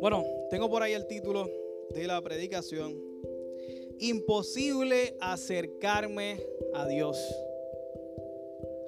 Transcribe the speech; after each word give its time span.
Bueno, 0.00 0.24
tengo 0.50 0.70
por 0.70 0.82
ahí 0.82 0.92
el 0.92 1.06
título 1.06 1.48
de 1.90 2.06
la 2.06 2.20
predicación. 2.22 3.00
Imposible 3.98 5.16
acercarme 5.20 6.42
a 6.74 6.86
Dios. 6.86 7.18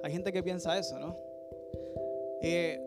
Hay 0.03 0.11
gente 0.11 0.33
que 0.33 0.43
piensa 0.43 0.77
eso, 0.77 0.99
¿no? 0.99 1.17
Eh, 2.41 2.79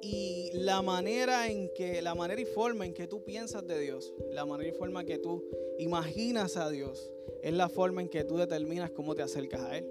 y 0.00 0.50
la 0.52 0.82
manera 0.82 1.48
en 1.48 1.70
que, 1.74 2.00
la 2.02 2.14
manera 2.14 2.40
y 2.40 2.44
forma 2.44 2.86
en 2.86 2.94
que 2.94 3.06
tú 3.08 3.24
piensas 3.24 3.66
de 3.66 3.78
Dios, 3.80 4.14
la 4.30 4.44
manera 4.44 4.70
y 4.70 4.72
forma 4.72 5.04
que 5.04 5.18
tú 5.18 5.44
imaginas 5.78 6.56
a 6.56 6.70
Dios, 6.70 7.10
es 7.42 7.52
la 7.52 7.68
forma 7.68 8.02
en 8.02 8.08
que 8.08 8.24
tú 8.24 8.36
determinas 8.36 8.90
cómo 8.90 9.14
te 9.14 9.22
acercas 9.22 9.62
a 9.62 9.78
Él. 9.78 9.86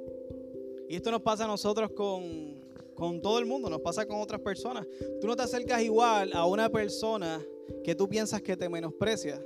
Y 0.87 0.95
esto 0.95 1.11
nos 1.11 1.21
pasa 1.21 1.43
a 1.43 1.47
nosotros 1.47 1.91
con, 1.91 2.56
con 2.97 3.21
todo 3.21 3.37
el 3.37 3.45
mundo, 3.45 3.69
nos 3.69 3.81
pasa 3.81 4.07
con 4.07 4.19
otras 4.19 4.41
personas. 4.41 4.85
Tú 5.21 5.27
no 5.27 5.35
te 5.35 5.43
acercas 5.43 5.81
igual 5.83 6.31
a 6.33 6.45
una 6.47 6.67
persona 6.67 7.39
que 7.83 7.93
tú 7.93 8.09
piensas 8.09 8.41
que 8.41 8.57
te 8.57 8.67
menosprecia, 8.67 9.39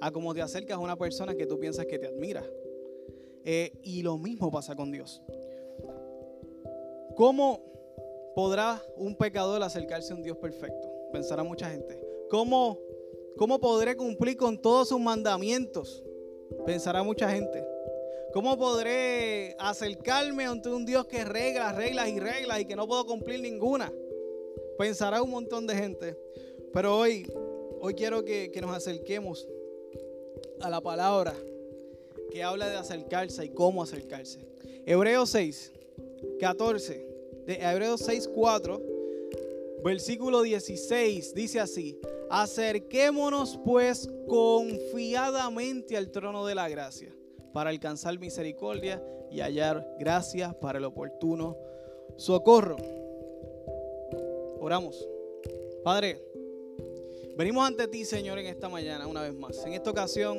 a 0.00 0.10
como 0.10 0.34
te 0.34 0.42
acercas 0.42 0.76
a 0.76 0.80
una 0.80 0.96
persona 0.96 1.34
que 1.36 1.46
tú 1.46 1.60
piensas 1.60 1.86
que 1.86 1.98
te 1.98 2.08
admira. 2.08 2.44
Eh, 3.44 3.70
y 3.84 4.02
lo 4.02 4.18
mismo 4.18 4.50
pasa 4.50 4.74
con 4.74 4.90
Dios. 4.90 5.22
¿Cómo 7.14 7.62
podrá 8.34 8.82
un 8.96 9.14
pecador 9.14 9.62
acercarse 9.62 10.12
a 10.12 10.16
un 10.16 10.22
Dios 10.24 10.36
perfecto? 10.36 10.88
Pensará 11.12 11.44
mucha 11.44 11.70
gente. 11.70 12.00
¿Cómo, 12.28 12.78
cómo 13.36 13.60
podré 13.60 13.96
cumplir 13.96 14.36
con 14.36 14.60
todos 14.60 14.88
sus 14.88 15.00
mandamientos? 15.00 16.04
Pensará 16.66 17.04
mucha 17.04 17.30
gente. 17.30 17.64
¿Cómo 18.38 18.56
podré 18.56 19.56
acercarme 19.58 20.44
ante 20.44 20.68
un 20.68 20.86
Dios 20.86 21.08
que 21.08 21.24
reglas, 21.24 21.74
reglas 21.74 22.08
y 22.08 22.20
reglas 22.20 22.60
y 22.60 22.66
que 22.66 22.76
no 22.76 22.86
puedo 22.86 23.04
cumplir 23.04 23.40
ninguna? 23.40 23.92
Pensará 24.78 25.20
un 25.20 25.30
montón 25.30 25.66
de 25.66 25.74
gente. 25.74 26.16
Pero 26.72 26.98
hoy, 26.98 27.28
hoy 27.80 27.94
quiero 27.94 28.24
que, 28.24 28.56
nos 28.60 28.76
acerquemos 28.76 29.48
a 30.60 30.70
la 30.70 30.80
palabra 30.80 31.34
que 32.30 32.44
habla 32.44 32.68
de 32.68 32.76
acercarse 32.76 33.44
y 33.44 33.48
cómo 33.48 33.82
acercarse. 33.82 34.38
Hebreos 34.86 35.30
6, 35.30 35.72
14, 36.38 37.06
de 37.44 37.54
Hebreos 37.54 38.02
6, 38.06 38.30
4, 38.32 38.82
versículo 39.82 40.42
16, 40.42 41.34
dice 41.34 41.58
así, 41.58 41.98
acerquémonos 42.30 43.58
pues 43.64 44.08
confiadamente 44.28 45.96
al 45.96 46.12
trono 46.12 46.46
de 46.46 46.54
la 46.54 46.68
gracia 46.68 47.17
para 47.52 47.70
alcanzar 47.70 48.18
misericordia 48.18 49.02
y 49.30 49.40
hallar 49.40 49.96
gracia 49.98 50.54
para 50.60 50.78
el 50.78 50.84
oportuno 50.84 51.56
socorro. 52.16 52.76
Oramos. 54.60 55.06
Padre, 55.84 56.20
venimos 57.36 57.66
ante 57.66 57.86
ti, 57.88 58.04
Señor, 58.04 58.38
en 58.38 58.46
esta 58.46 58.68
mañana 58.68 59.06
una 59.06 59.22
vez 59.22 59.34
más. 59.34 59.64
En 59.64 59.74
esta 59.74 59.90
ocasión, 59.90 60.38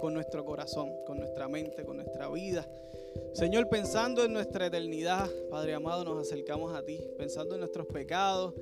con 0.00 0.14
nuestro 0.14 0.44
corazón, 0.44 0.90
con 1.06 1.18
nuestra 1.18 1.48
mente, 1.48 1.84
con 1.84 1.96
nuestra 1.96 2.28
vida. 2.28 2.66
Señor, 3.32 3.68
pensando 3.68 4.24
en 4.24 4.32
nuestra 4.32 4.66
eternidad, 4.66 5.28
Padre 5.50 5.74
amado, 5.74 6.04
nos 6.04 6.26
acercamos 6.26 6.74
a 6.74 6.84
ti, 6.84 7.00
pensando 7.16 7.54
en 7.54 7.60
nuestros 7.60 7.86
pecados, 7.86 8.54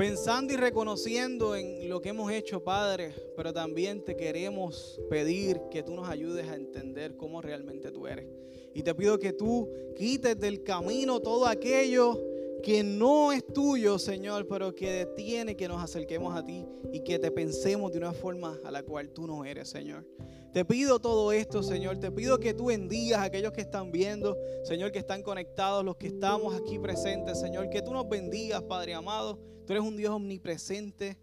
pensando 0.00 0.54
y 0.54 0.56
reconociendo 0.56 1.54
en 1.54 1.86
lo 1.90 2.00
que 2.00 2.08
hemos 2.08 2.32
hecho, 2.32 2.64
Padre, 2.64 3.12
pero 3.36 3.52
también 3.52 4.02
te 4.02 4.16
queremos 4.16 4.98
pedir 5.10 5.60
que 5.70 5.82
tú 5.82 5.92
nos 5.92 6.08
ayudes 6.08 6.48
a 6.48 6.54
entender 6.54 7.18
cómo 7.18 7.42
realmente 7.42 7.90
tú 7.90 8.06
eres. 8.06 8.26
Y 8.72 8.82
te 8.82 8.94
pido 8.94 9.18
que 9.18 9.34
tú 9.34 9.68
quites 9.94 10.40
del 10.40 10.62
camino 10.62 11.20
todo 11.20 11.44
aquello 11.44 12.18
que 12.62 12.82
no 12.82 13.30
es 13.30 13.46
tuyo, 13.46 13.98
Señor, 13.98 14.48
pero 14.48 14.74
que 14.74 14.90
detiene 14.90 15.54
que 15.54 15.68
nos 15.68 15.84
acerquemos 15.84 16.34
a 16.34 16.42
ti 16.42 16.64
y 16.94 17.00
que 17.00 17.18
te 17.18 17.30
pensemos 17.30 17.92
de 17.92 17.98
una 17.98 18.14
forma 18.14 18.58
a 18.64 18.70
la 18.70 18.82
cual 18.82 19.10
tú 19.10 19.26
no 19.26 19.44
eres, 19.44 19.68
Señor. 19.68 20.06
Te 20.52 20.64
pido 20.64 20.98
todo 20.98 21.30
esto, 21.30 21.62
Señor. 21.62 21.98
Te 21.98 22.10
pido 22.10 22.40
que 22.40 22.54
tú 22.54 22.66
bendigas 22.66 23.20
a 23.20 23.24
aquellos 23.24 23.52
que 23.52 23.60
están 23.60 23.92
viendo, 23.92 24.36
Señor, 24.64 24.90
que 24.90 24.98
están 24.98 25.22
conectados, 25.22 25.84
los 25.84 25.96
que 25.96 26.08
estamos 26.08 26.54
aquí 26.54 26.78
presentes, 26.78 27.38
Señor. 27.38 27.70
Que 27.70 27.82
tú 27.82 27.92
nos 27.92 28.08
bendigas, 28.08 28.62
Padre 28.62 28.94
amado. 28.94 29.38
Tú 29.64 29.72
eres 29.72 29.84
un 29.84 29.96
Dios 29.96 30.12
omnipresente, 30.12 31.16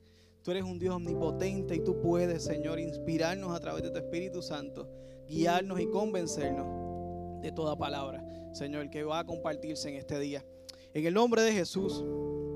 tú 0.44 0.52
eres 0.52 0.64
un 0.64 0.80
Dios 0.80 0.96
omnipotente 0.96 1.76
y 1.76 1.82
tú 1.82 2.00
puedes, 2.00 2.44
Señor, 2.44 2.80
inspirarnos 2.80 3.54
a 3.54 3.60
través 3.60 3.84
de 3.84 3.92
tu 3.92 3.98
Espíritu 3.98 4.42
Santo, 4.42 4.90
guiarnos 5.28 5.82
y 5.82 5.88
convencernos 5.88 7.42
de 7.42 7.52
toda 7.52 7.76
palabra, 7.76 8.24
Señor, 8.54 8.90
que 8.90 9.04
va 9.04 9.20
a 9.20 9.26
compartirse 9.26 9.90
en 9.90 9.96
este 9.96 10.18
día. 10.20 10.46
En 10.94 11.06
el 11.06 11.14
nombre 11.14 11.42
de 11.42 11.52
Jesús. 11.52 12.02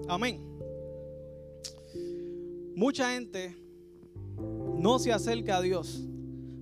Amén. 0.08 0.42
Mucha 2.74 3.14
gente 3.14 3.58
no 4.78 4.98
se 4.98 5.12
acerca 5.12 5.58
a 5.58 5.62
Dios 5.62 6.08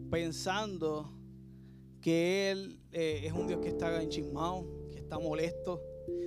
pensando 0.10 1.12
que 2.02 2.52
Él 2.52 2.80
eh, 2.92 3.22
es 3.26 3.34
un 3.34 3.48
Dios 3.48 3.60
que 3.62 3.70
está 3.70 4.02
enchismado, 4.02 4.66
que 4.92 4.98
está 5.00 5.20
molesto, 5.20 5.82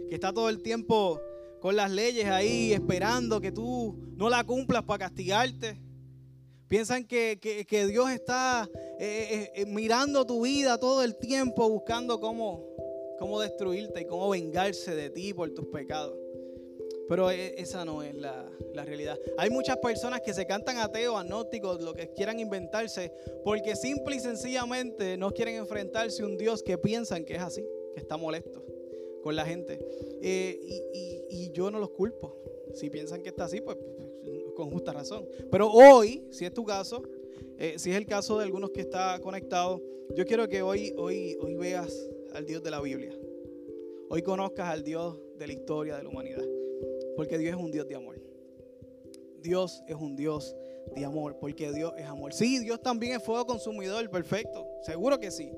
que 0.08 0.14
está 0.14 0.32
todo 0.32 0.48
el 0.48 0.62
tiempo 0.62 1.20
con 1.60 1.76
las 1.76 1.90
leyes 1.90 2.26
ahí 2.26 2.72
esperando 2.72 3.40
que 3.40 3.52
tú 3.52 3.96
no 4.16 4.28
la 4.28 4.44
cumplas 4.44 4.82
para 4.82 5.06
castigarte. 5.06 5.80
Piensan 6.68 7.04
que, 7.04 7.38
Dios 7.88 8.10
está 8.10 8.68
eh, 8.98 9.52
eh, 9.54 9.66
mirando 9.66 10.26
tu 10.26 10.42
vida 10.42 10.78
todo 10.78 11.02
el 11.02 11.16
tiempo 11.16 11.68
buscando 11.68 12.18
cómo, 12.18 12.64
cómo 13.18 13.40
destruirte 13.40 14.02
y 14.02 14.06
cómo 14.06 14.30
vengarse 14.30 14.94
de 14.94 15.10
ti 15.10 15.34
por 15.34 15.50
tus 15.50 15.66
pecados. 15.66 16.21
Pero 17.12 17.30
e, 17.30 17.60
esa 17.60 17.84
no 17.84 18.02
es 18.02 18.14
la, 18.14 18.50
realidad. 18.72 19.20
Hay 19.36 19.50
muchas 19.50 19.76
personas 19.76 20.22
que 20.22 20.32
se 20.32 20.46
cantan 20.46 20.78
ateos, 20.78 21.14
agnósticos, 21.20 21.82
lo 21.82 21.92
que 21.92 22.08
quieran 22.14 22.40
inventarse, 22.40 23.12
porque 23.44 23.76
simple 23.76 24.16
y 24.16 24.20
sencillamente 24.20 25.18
no 25.18 25.30
quieren 25.30 25.56
enfrentarse 25.56 26.22
a 26.22 26.24
un 26.24 26.38
Dios 26.38 26.62
que 26.62 26.78
piensan 26.78 27.26
que 27.26 27.34
es 27.34 27.42
así, 27.42 27.62
que 27.92 28.00
está 28.00 28.16
molesto 28.16 28.64
con 29.22 29.36
la 29.36 29.44
gente. 29.44 29.78
Eh, 30.22 30.58
y, 31.28 31.50
yo 31.52 31.70
no 31.70 31.78
los 31.80 31.90
culpo. 31.90 32.34
Si 32.72 32.88
piensan 32.88 33.22
que 33.22 33.28
está 33.28 33.44
así, 33.44 33.60
pues 33.60 33.76
con 34.56 34.70
justa 34.70 34.94
razón. 34.94 35.28
Pero 35.50 35.70
hoy, 35.70 36.24
si 36.30 36.46
es 36.46 36.54
tu 36.54 36.64
caso, 36.64 37.02
eh, 37.58 37.74
si 37.76 37.90
es 37.90 37.96
el 37.98 38.06
caso 38.06 38.38
de 38.38 38.44
algunos 38.46 38.70
que 38.70 38.80
está 38.80 39.20
conectado, 39.20 39.82
yo 40.16 40.24
quiero 40.24 40.48
que 40.48 40.62
hoy, 40.62 40.94
hoy, 40.96 41.36
hoy 41.42 41.56
veas 41.56 41.94
al 42.32 42.46
Dios 42.46 42.62
de 42.62 42.70
la 42.70 42.80
Biblia. 42.80 43.12
Hoy 44.08 44.22
conozcas 44.22 44.70
al 44.70 44.82
Dios 44.82 45.20
de 45.36 45.46
la 45.46 45.52
historia 45.52 45.98
de 45.98 46.04
la 46.04 46.08
humanidad. 46.08 46.42
Porque 47.16 47.38
Dios 47.38 47.56
es 47.56 47.60
un 47.62 47.70
Dios 47.70 47.88
de 47.88 47.94
amor. 47.94 48.20
Dios 49.42 49.82
es 49.86 49.96
un 49.96 50.16
Dios 50.16 50.54
de 50.94 51.04
amor, 51.04 51.38
porque 51.38 51.72
Dios 51.72 51.92
es 51.96 52.06
amor. 52.06 52.32
Sí, 52.32 52.58
Dios 52.58 52.80
también 52.80 53.16
es 53.16 53.22
fuego 53.22 53.46
consumidor, 53.46 54.08
perfecto, 54.10 54.66
seguro 54.82 55.18
que 55.18 55.30
sí. 55.30 55.52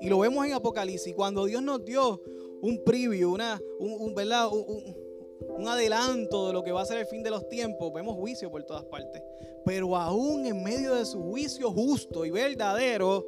Y 0.00 0.08
lo 0.08 0.18
vemos 0.18 0.44
en 0.46 0.52
Apocalipsis, 0.52 1.14
cuando 1.14 1.44
Dios 1.46 1.62
nos 1.62 1.84
dio 1.84 2.20
un 2.60 2.82
preview, 2.84 3.32
una, 3.32 3.60
un, 3.78 4.14
¿verdad? 4.14 4.48
un, 4.52 5.68
adelanto 5.68 6.48
de 6.48 6.52
lo 6.52 6.62
que 6.62 6.72
va 6.72 6.82
a 6.82 6.86
ser 6.86 6.98
el 6.98 7.06
fin 7.06 7.22
de 7.22 7.30
los 7.30 7.48
tiempos, 7.48 7.92
vemos 7.92 8.16
juicio 8.16 8.50
por 8.50 8.62
todas 8.64 8.84
partes. 8.84 9.22
Pero 9.64 9.96
aún 9.96 10.46
en 10.46 10.62
medio 10.62 10.94
de 10.94 11.06
su 11.06 11.22
juicio 11.22 11.70
justo 11.70 12.24
y 12.24 12.30
verdadero, 12.30 13.26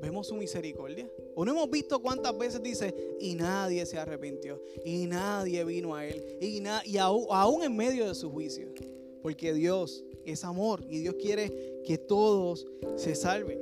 vemos 0.00 0.26
su 0.26 0.36
misericordia. 0.36 1.10
¿O 1.34 1.44
no 1.44 1.52
hemos 1.52 1.70
visto 1.70 2.00
cuántas 2.00 2.36
veces 2.36 2.62
dice, 2.62 2.94
y 3.20 3.34
nadie 3.34 3.84
se 3.86 3.98
arrepintió, 3.98 4.62
y 4.84 5.06
nadie 5.06 5.64
vino 5.64 5.94
a 5.94 6.06
él, 6.06 6.38
y, 6.40 6.62
y 6.84 6.98
aún, 6.98 7.62
en 7.62 7.76
medio 7.76 8.06
de 8.06 8.14
su 8.14 8.30
juicio? 8.30 8.68
Porque 9.22 9.52
Dios 9.52 10.04
es 10.24 10.44
amor 10.44 10.84
y 10.88 10.98
Dios 11.00 11.16
quiere 11.20 11.82
que 11.84 11.98
todos 11.98 12.66
se 12.96 13.14
salven. 13.14 13.60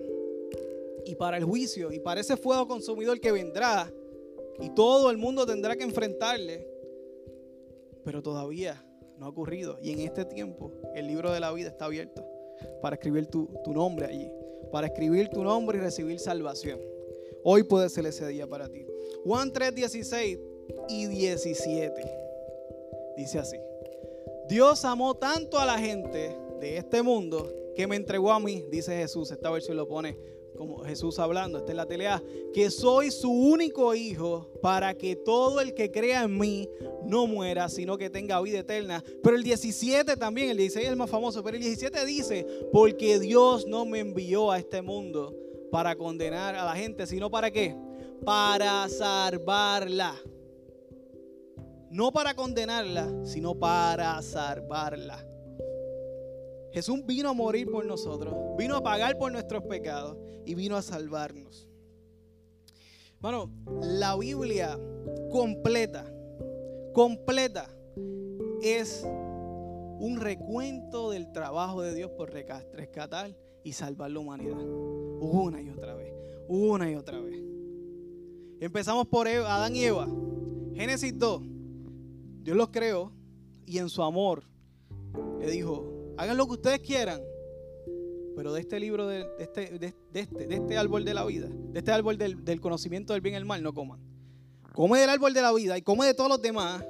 Y 1.06 1.14
para 1.14 1.36
el 1.36 1.44
juicio 1.44 1.92
y 1.92 2.00
para 2.00 2.20
ese 2.20 2.36
fuego 2.36 2.66
consumidor 2.66 3.20
que 3.20 3.32
vendrá, 3.32 3.92
y 4.60 4.70
todo 4.70 5.10
el 5.10 5.16
mundo 5.16 5.46
tendrá 5.46 5.76
que 5.76 5.84
enfrentarle, 5.84 6.68
pero 8.04 8.22
todavía 8.22 8.84
no 9.18 9.26
ha 9.26 9.28
ocurrido. 9.28 9.78
Y 9.82 9.90
en 9.92 10.00
este 10.00 10.24
tiempo 10.24 10.72
el 10.94 11.06
libro 11.06 11.32
de 11.32 11.40
la 11.40 11.52
vida 11.52 11.68
está 11.68 11.86
abierto 11.86 12.24
para 12.80 12.96
escribir 12.96 13.26
tu, 13.26 13.48
tu 13.64 13.72
nombre 13.72 14.06
allí 14.06 14.30
para 14.74 14.88
escribir 14.88 15.28
tu 15.28 15.44
nombre 15.44 15.78
y 15.78 15.80
recibir 15.80 16.18
salvación. 16.18 16.80
Hoy 17.44 17.62
puede 17.62 17.88
ser 17.88 18.06
ese 18.06 18.26
día 18.26 18.48
para 18.48 18.68
ti. 18.68 18.84
Juan 19.22 19.52
3, 19.52 19.72
16 19.72 20.38
y 20.88 21.06
17. 21.06 21.92
Dice 23.16 23.38
así. 23.38 23.56
Dios 24.48 24.84
amó 24.84 25.14
tanto 25.14 25.60
a 25.60 25.64
la 25.64 25.78
gente 25.78 26.36
de 26.58 26.76
este 26.76 27.02
mundo 27.02 27.48
que 27.76 27.86
me 27.86 27.94
entregó 27.94 28.32
a 28.32 28.40
mí, 28.40 28.64
dice 28.68 28.96
Jesús. 28.96 29.30
Esta 29.30 29.48
versión 29.48 29.76
lo 29.76 29.86
pone 29.86 30.18
como 30.56 30.84
Jesús 30.84 31.18
hablando, 31.18 31.58
esta 31.58 31.72
es 31.72 31.76
la 31.76 31.86
telea, 31.86 32.22
que 32.52 32.70
soy 32.70 33.10
su 33.10 33.30
único 33.30 33.94
hijo 33.94 34.48
para 34.62 34.94
que 34.94 35.16
todo 35.16 35.60
el 35.60 35.74
que 35.74 35.90
crea 35.90 36.24
en 36.24 36.38
mí 36.38 36.68
no 37.04 37.26
muera, 37.26 37.68
sino 37.68 37.98
que 37.98 38.10
tenga 38.10 38.40
vida 38.40 38.60
eterna. 38.60 39.02
Pero 39.22 39.36
el 39.36 39.42
17 39.42 40.16
también, 40.16 40.50
el 40.50 40.56
16 40.56 40.86
es 40.86 40.90
el 40.92 40.96
más 40.96 41.10
famoso, 41.10 41.42
pero 41.42 41.56
el 41.56 41.62
17 41.62 42.06
dice, 42.06 42.46
porque 42.72 43.18
Dios 43.18 43.66
no 43.66 43.84
me 43.84 44.00
envió 44.00 44.50
a 44.50 44.58
este 44.58 44.82
mundo 44.82 45.34
para 45.70 45.96
condenar 45.96 46.54
a 46.54 46.64
la 46.64 46.74
gente, 46.74 47.06
sino 47.06 47.30
para 47.30 47.50
qué? 47.50 47.76
Para 48.24 48.88
salvarla. 48.88 50.14
no 51.90 52.12
para 52.12 52.34
condenarla, 52.34 53.24
sino 53.24 53.54
para 53.54 54.20
salvarla. 54.22 55.33
Jesús 56.74 57.06
vino 57.06 57.28
a 57.28 57.32
morir 57.32 57.70
por 57.70 57.86
nosotros, 57.86 58.34
vino 58.58 58.74
a 58.74 58.82
pagar 58.82 59.16
por 59.16 59.30
nuestros 59.30 59.62
pecados 59.62 60.18
y 60.44 60.56
vino 60.56 60.76
a 60.76 60.82
salvarnos. 60.82 61.68
Bueno, 63.20 63.48
la 63.80 64.16
Biblia 64.16 64.76
completa, 65.30 66.04
completa, 66.92 67.68
es 68.60 69.06
un 69.06 70.18
recuento 70.20 71.12
del 71.12 71.30
trabajo 71.30 71.80
de 71.80 71.94
Dios 71.94 72.10
por 72.10 72.32
rescatar 72.32 73.36
y 73.62 73.72
salvar 73.72 74.10
la 74.10 74.18
humanidad. 74.18 74.58
Una 74.58 75.62
y 75.62 75.70
otra 75.70 75.94
vez, 75.94 76.12
una 76.48 76.90
y 76.90 76.96
otra 76.96 77.20
vez. 77.20 77.40
Empezamos 78.58 79.06
por 79.06 79.28
Adán 79.28 79.76
y 79.76 79.84
Eva. 79.84 80.08
Génesis 80.74 81.16
2. 81.16 81.40
Dios 82.42 82.56
los 82.56 82.70
creó 82.70 83.12
y 83.64 83.78
en 83.78 83.88
su 83.88 84.02
amor 84.02 84.42
le 85.38 85.50
dijo, 85.52 85.93
hagan 86.16 86.36
lo 86.36 86.46
que 86.46 86.52
ustedes 86.52 86.80
quieran, 86.80 87.22
pero 88.36 88.52
de 88.52 88.60
este 88.60 88.80
libro, 88.80 89.06
de, 89.06 89.26
este, 89.38 89.78
de, 89.78 89.94
este, 90.14 90.46
de 90.46 90.54
este 90.54 90.76
árbol 90.76 91.04
de 91.04 91.14
la 91.14 91.24
vida, 91.24 91.48
de 91.48 91.78
este 91.78 91.92
árbol 91.92 92.18
del, 92.18 92.44
del, 92.44 92.60
conocimiento 92.60 93.12
del 93.12 93.22
bien 93.22 93.34
y 93.34 93.38
el 93.38 93.44
mal, 93.44 93.62
no 93.62 93.72
coman. 93.72 94.00
Come 94.74 95.00
del 95.00 95.10
árbol 95.10 95.32
de 95.32 95.42
la 95.42 95.52
vida 95.52 95.78
y 95.78 95.82
come 95.82 96.06
de 96.06 96.14
todos 96.14 96.28
los 96.28 96.42
demás, 96.42 96.84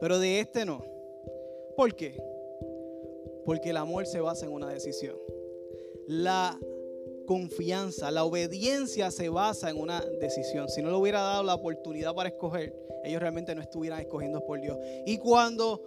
pero 0.00 0.18
de 0.18 0.40
este 0.40 0.64
no. 0.64 0.84
¿Por 1.76 1.94
qué? 1.94 2.22
Porque 3.46 3.70
el 3.70 3.78
amor 3.78 4.06
se 4.06 4.20
basa 4.20 4.44
en 4.44 4.52
una 4.52 4.68
decisión. 4.68 5.16
La 6.06 6.58
confianza, 7.26 8.10
la 8.10 8.24
obediencia 8.24 9.10
se 9.10 9.28
basa 9.28 9.70
en 9.70 9.78
una 9.78 10.04
decisión. 10.20 10.68
Si 10.68 10.82
no 10.82 10.90
le 10.90 10.96
hubiera 10.96 11.20
dado 11.20 11.44
la 11.44 11.54
oportunidad 11.54 12.14
para 12.14 12.28
escoger, 12.28 12.74
ellos 13.04 13.20
realmente 13.20 13.54
no 13.54 13.62
estuvieran 13.62 14.00
escogiendo 14.00 14.44
por 14.44 14.60
Dios. 14.60 14.76
Y 15.06 15.18
cuando 15.18 15.80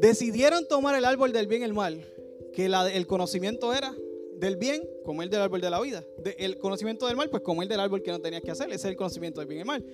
decidieron 0.00 0.66
tomar 0.66 0.94
el 0.94 1.04
árbol 1.04 1.32
del 1.32 1.46
bien 1.46 1.62
y 1.62 1.64
el 1.64 1.74
mal, 1.74 2.04
que 2.52 2.66
el 2.66 3.06
conocimiento 3.06 3.72
era 3.74 3.94
del 4.40 4.56
bien, 4.56 4.82
como 5.04 5.22
el 5.22 5.30
del 5.30 5.42
árbol 5.42 5.60
de 5.60 5.70
la 5.70 5.80
vida. 5.80 6.04
el 6.38 6.58
conocimiento 6.58 7.06
del 7.06 7.16
mal, 7.16 7.30
pues 7.30 7.42
como 7.42 7.62
el 7.62 7.68
del 7.68 7.80
árbol 7.80 8.02
que 8.02 8.10
no 8.10 8.20
tenías 8.20 8.42
que 8.42 8.50
hacer. 8.50 8.68
Ese 8.68 8.76
es 8.76 8.84
el 8.86 8.96
conocimiento 8.96 9.40
del 9.40 9.48
bien 9.48 9.58
y 9.58 9.60
el 9.60 9.66
mal. 9.66 9.84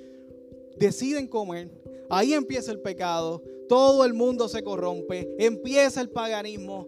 Deciden 0.76 1.26
comer. 1.26 1.70
Ahí 2.08 2.32
empieza 2.32 2.70
el 2.70 2.81
pecado. 2.81 3.43
Todo 3.69 4.05
el 4.05 4.14
mundo 4.14 4.49
se 4.49 4.62
corrompe. 4.62 5.35
Empieza 5.38 6.00
el 6.00 6.11
paganismo. 6.11 6.87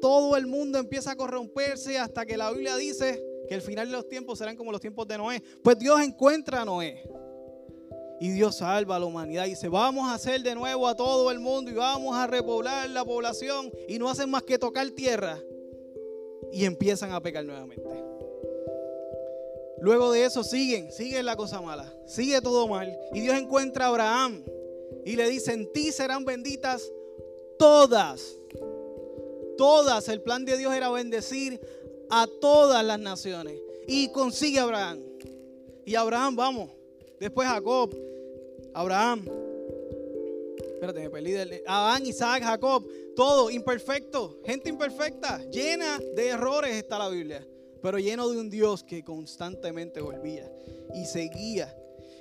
Todo 0.00 0.36
el 0.36 0.46
mundo 0.46 0.78
empieza 0.78 1.12
a 1.12 1.16
corromperse 1.16 1.98
hasta 1.98 2.24
que 2.24 2.36
la 2.36 2.52
Biblia 2.52 2.76
dice 2.76 3.22
que 3.48 3.54
el 3.54 3.62
final 3.62 3.88
de 3.88 3.92
los 3.92 4.08
tiempos 4.08 4.38
serán 4.38 4.56
como 4.56 4.70
los 4.70 4.80
tiempos 4.80 5.08
de 5.08 5.18
Noé. 5.18 5.42
Pues 5.62 5.78
Dios 5.78 6.00
encuentra 6.00 6.62
a 6.62 6.64
Noé. 6.64 7.02
Y 8.18 8.30
Dios 8.30 8.56
salva 8.56 8.96
a 8.96 8.98
la 8.98 9.06
humanidad 9.06 9.46
y 9.46 9.50
dice, 9.50 9.68
vamos 9.68 10.08
a 10.08 10.14
hacer 10.14 10.42
de 10.42 10.54
nuevo 10.54 10.88
a 10.88 10.94
todo 10.94 11.30
el 11.30 11.38
mundo 11.38 11.70
y 11.70 11.74
vamos 11.74 12.16
a 12.16 12.26
repoblar 12.26 12.88
la 12.90 13.04
población. 13.04 13.70
Y 13.88 13.98
no 13.98 14.08
hacen 14.08 14.30
más 14.30 14.42
que 14.42 14.58
tocar 14.58 14.88
tierra. 14.90 15.38
Y 16.52 16.64
empiezan 16.64 17.12
a 17.12 17.20
pecar 17.20 17.44
nuevamente. 17.44 18.06
Luego 19.80 20.10
de 20.10 20.24
eso 20.24 20.42
siguen, 20.42 20.90
sigue 20.90 21.22
la 21.22 21.36
cosa 21.36 21.60
mala, 21.60 21.92
sigue 22.06 22.40
todo 22.40 22.66
mal. 22.66 22.98
Y 23.12 23.20
Dios 23.20 23.36
encuentra 23.36 23.86
a 23.86 23.88
Abraham 23.88 24.42
y 25.04 25.16
le 25.16 25.28
dice, 25.28 25.52
en 25.52 25.70
ti 25.72 25.92
serán 25.92 26.24
benditas 26.24 26.90
todas. 27.58 28.36
Todas. 29.58 30.08
El 30.08 30.22
plan 30.22 30.44
de 30.44 30.56
Dios 30.56 30.74
era 30.74 30.88
bendecir 30.90 31.60
a 32.08 32.26
todas 32.40 32.84
las 32.84 32.98
naciones. 32.98 33.60
Y 33.86 34.08
consigue 34.08 34.58
a 34.58 34.62
Abraham. 34.62 35.00
Y 35.84 35.94
Abraham, 35.94 36.36
vamos. 36.36 36.75
Después 37.20 37.48
Jacob. 37.48 37.94
Abraham. 38.74 39.26
Espérate, 40.58 41.00
me 41.00 41.10
perdí. 41.10 41.34
Abraham, 41.66 42.02
Isaac, 42.06 42.42
Jacob. 42.42 42.86
Todo 43.14 43.50
imperfecto. 43.50 44.38
Gente 44.44 44.68
imperfecta. 44.68 45.42
Llena 45.50 45.98
de 46.14 46.28
errores 46.28 46.74
está 46.74 46.98
la 46.98 47.08
Biblia. 47.08 47.46
Pero 47.82 47.98
lleno 47.98 48.28
de 48.28 48.38
un 48.38 48.50
Dios 48.50 48.84
que 48.84 49.02
constantemente 49.02 50.00
volvía. 50.00 50.52
Y 50.94 51.06
seguía. 51.06 51.74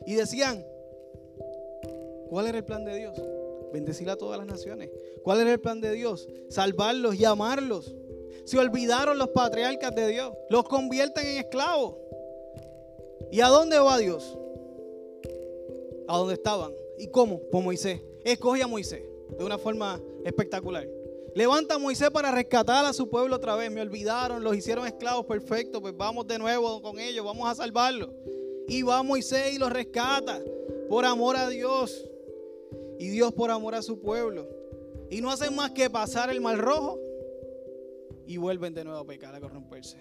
Y 0.05 0.15
decían, 0.15 0.65
¿cuál 2.29 2.47
era 2.47 2.57
el 2.57 2.65
plan 2.65 2.85
de 2.85 2.95
Dios? 2.95 3.21
Bendecir 3.73 4.09
a 4.09 4.15
todas 4.15 4.37
las 4.37 4.47
naciones. 4.47 4.89
¿Cuál 5.23 5.41
era 5.41 5.51
el 5.51 5.59
plan 5.59 5.81
de 5.81 5.91
Dios? 5.91 6.27
Salvarlos 6.49 7.15
y 7.15 7.25
amarlos. 7.25 7.93
Se 8.45 8.57
olvidaron 8.59 9.17
los 9.17 9.29
patriarcas 9.29 9.93
de 9.95 10.07
Dios. 10.07 10.33
Los 10.49 10.63
convierten 10.65 11.25
en 11.25 11.37
esclavos. 11.39 11.95
¿Y 13.31 13.41
a 13.41 13.47
dónde 13.47 13.79
va 13.79 13.97
Dios? 13.97 14.37
A 16.07 16.17
donde 16.17 16.35
estaban. 16.35 16.73
¿Y 16.97 17.07
cómo? 17.07 17.41
Por 17.51 17.63
Moisés. 17.63 18.01
Escoge 18.23 18.63
a 18.63 18.67
Moisés 18.67 19.03
de 19.37 19.43
una 19.43 19.57
forma 19.57 20.01
espectacular. 20.23 20.87
Levanta 21.35 21.75
a 21.75 21.77
Moisés 21.77 22.09
para 22.11 22.31
rescatar 22.31 22.85
a 22.85 22.93
su 22.93 23.09
pueblo 23.09 23.35
otra 23.35 23.55
vez. 23.55 23.69
Me 23.69 23.81
olvidaron, 23.81 24.43
los 24.43 24.55
hicieron 24.55 24.87
esclavos, 24.87 25.25
perfecto. 25.25 25.81
Pues 25.81 25.95
vamos 25.95 26.25
de 26.27 26.39
nuevo 26.39 26.81
con 26.81 26.97
ellos, 26.99 27.25
vamos 27.25 27.49
a 27.49 27.55
salvarlos. 27.55 28.09
Y 28.67 28.81
va 28.83 29.03
Moisés 29.03 29.53
y 29.53 29.57
los 29.57 29.71
rescata 29.71 30.41
por 30.87 31.05
amor 31.05 31.35
a 31.35 31.49
Dios. 31.49 32.09
Y 32.97 33.09
Dios 33.09 33.33
por 33.33 33.51
amor 33.51 33.75
a 33.75 33.81
su 33.81 33.99
pueblo. 33.99 34.47
Y 35.09 35.21
no 35.21 35.29
hacen 35.29 35.55
más 35.55 35.71
que 35.71 35.89
pasar 35.89 36.29
el 36.29 36.39
mar 36.39 36.57
rojo 36.57 36.99
y 38.25 38.37
vuelven 38.37 38.73
de 38.73 38.83
nuevo 38.83 38.99
a 38.99 39.05
pecar, 39.05 39.35
a 39.35 39.39
corromperse. 39.39 39.97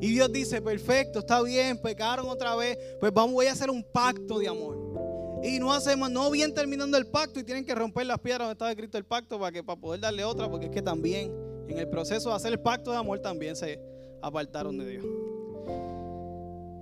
Y 0.00 0.08
Dios 0.12 0.32
dice, 0.32 0.60
perfecto, 0.60 1.20
está 1.20 1.42
bien, 1.42 1.78
pecaron 1.78 2.28
otra 2.28 2.56
vez, 2.56 2.78
pues 3.00 3.12
vamos, 3.12 3.34
voy 3.34 3.46
a 3.46 3.52
hacer 3.52 3.70
un 3.70 3.82
pacto 3.82 4.38
de 4.38 4.48
amor. 4.48 5.40
Y 5.42 5.58
no 5.58 5.72
hacemos, 5.72 6.10
no 6.10 6.30
bien 6.30 6.54
terminando 6.54 6.96
el 6.96 7.06
pacto 7.06 7.38
y 7.38 7.44
tienen 7.44 7.64
que 7.64 7.74
romper 7.74 8.06
las 8.06 8.18
piedras 8.18 8.40
donde 8.40 8.52
estaba 8.52 8.70
escrito 8.70 8.96
el 8.96 9.04
pacto 9.04 9.38
para, 9.38 9.52
que, 9.52 9.62
para 9.62 9.78
poder 9.78 10.00
darle 10.00 10.24
otra, 10.24 10.50
porque 10.50 10.66
es 10.66 10.72
que 10.72 10.82
también 10.82 11.32
en 11.68 11.78
el 11.78 11.88
proceso 11.88 12.30
de 12.30 12.36
hacer 12.36 12.52
el 12.52 12.60
pacto 12.60 12.90
de 12.90 12.96
amor 12.96 13.20
también 13.20 13.54
se 13.56 13.78
apartaron 14.22 14.78
de 14.78 14.88
Dios. 14.88 15.04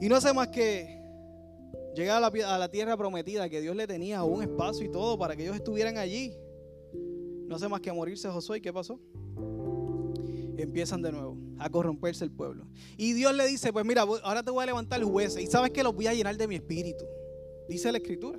Y 0.01 0.09
no 0.09 0.17
hace 0.17 0.33
más 0.33 0.49
que 0.49 1.01
llegar 1.95 2.23
a 2.23 2.59
la, 2.59 2.69
tierra 2.69 2.97
prometida, 2.97 3.49
que 3.49 3.61
Dios 3.61 3.77
le 3.77 3.87
tenía 3.87 4.23
un 4.25 4.43
espacio 4.43 4.85
y 4.85 4.91
todo 4.91 5.19
para 5.19 5.37
que 5.37 5.43
ellos 5.43 5.57
estuvieran 5.57 5.97
allí. 5.97 6.37
No 7.47 7.57
hace 7.57 7.69
más 7.69 7.81
que 7.81 7.93
morirse 7.93 8.29
Josué. 8.29 8.59
¿Y 8.59 8.61
qué 8.61 8.73
pasó? 8.73 8.99
empiezan 10.57 11.03
de 11.03 11.11
nuevo 11.11 11.37
a 11.63 11.71
corromperse 11.71 12.25
el 12.25 12.31
pueblo. 12.31 12.67
Y 12.97 13.13
Dios 13.13 13.35
le 13.35 13.47
dice, 13.47 13.73
pues 13.73 13.85
mira, 13.85 14.03
ahora 14.03 14.43
te 14.43 14.51
voy 14.51 14.63
a 14.63 14.67
levantar 14.67 15.03
jueces 15.03 15.43
y 15.43 15.47
sabes 15.47 15.71
que 15.71 15.83
los 15.83 15.95
voy 15.95 16.07
a 16.07 16.15
llenar 16.15 16.37
de 16.37 16.49
mi 16.49 16.57
espíritu. 16.57 17.05
Dice 17.69 17.91
la 17.93 17.99
escritura. 17.99 18.39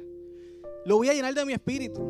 Lo 0.85 0.97
voy 0.97 1.09
a 1.09 1.13
llenar 1.13 1.33
de 1.33 1.45
mi 1.45 1.53
espíritu. 1.53 2.01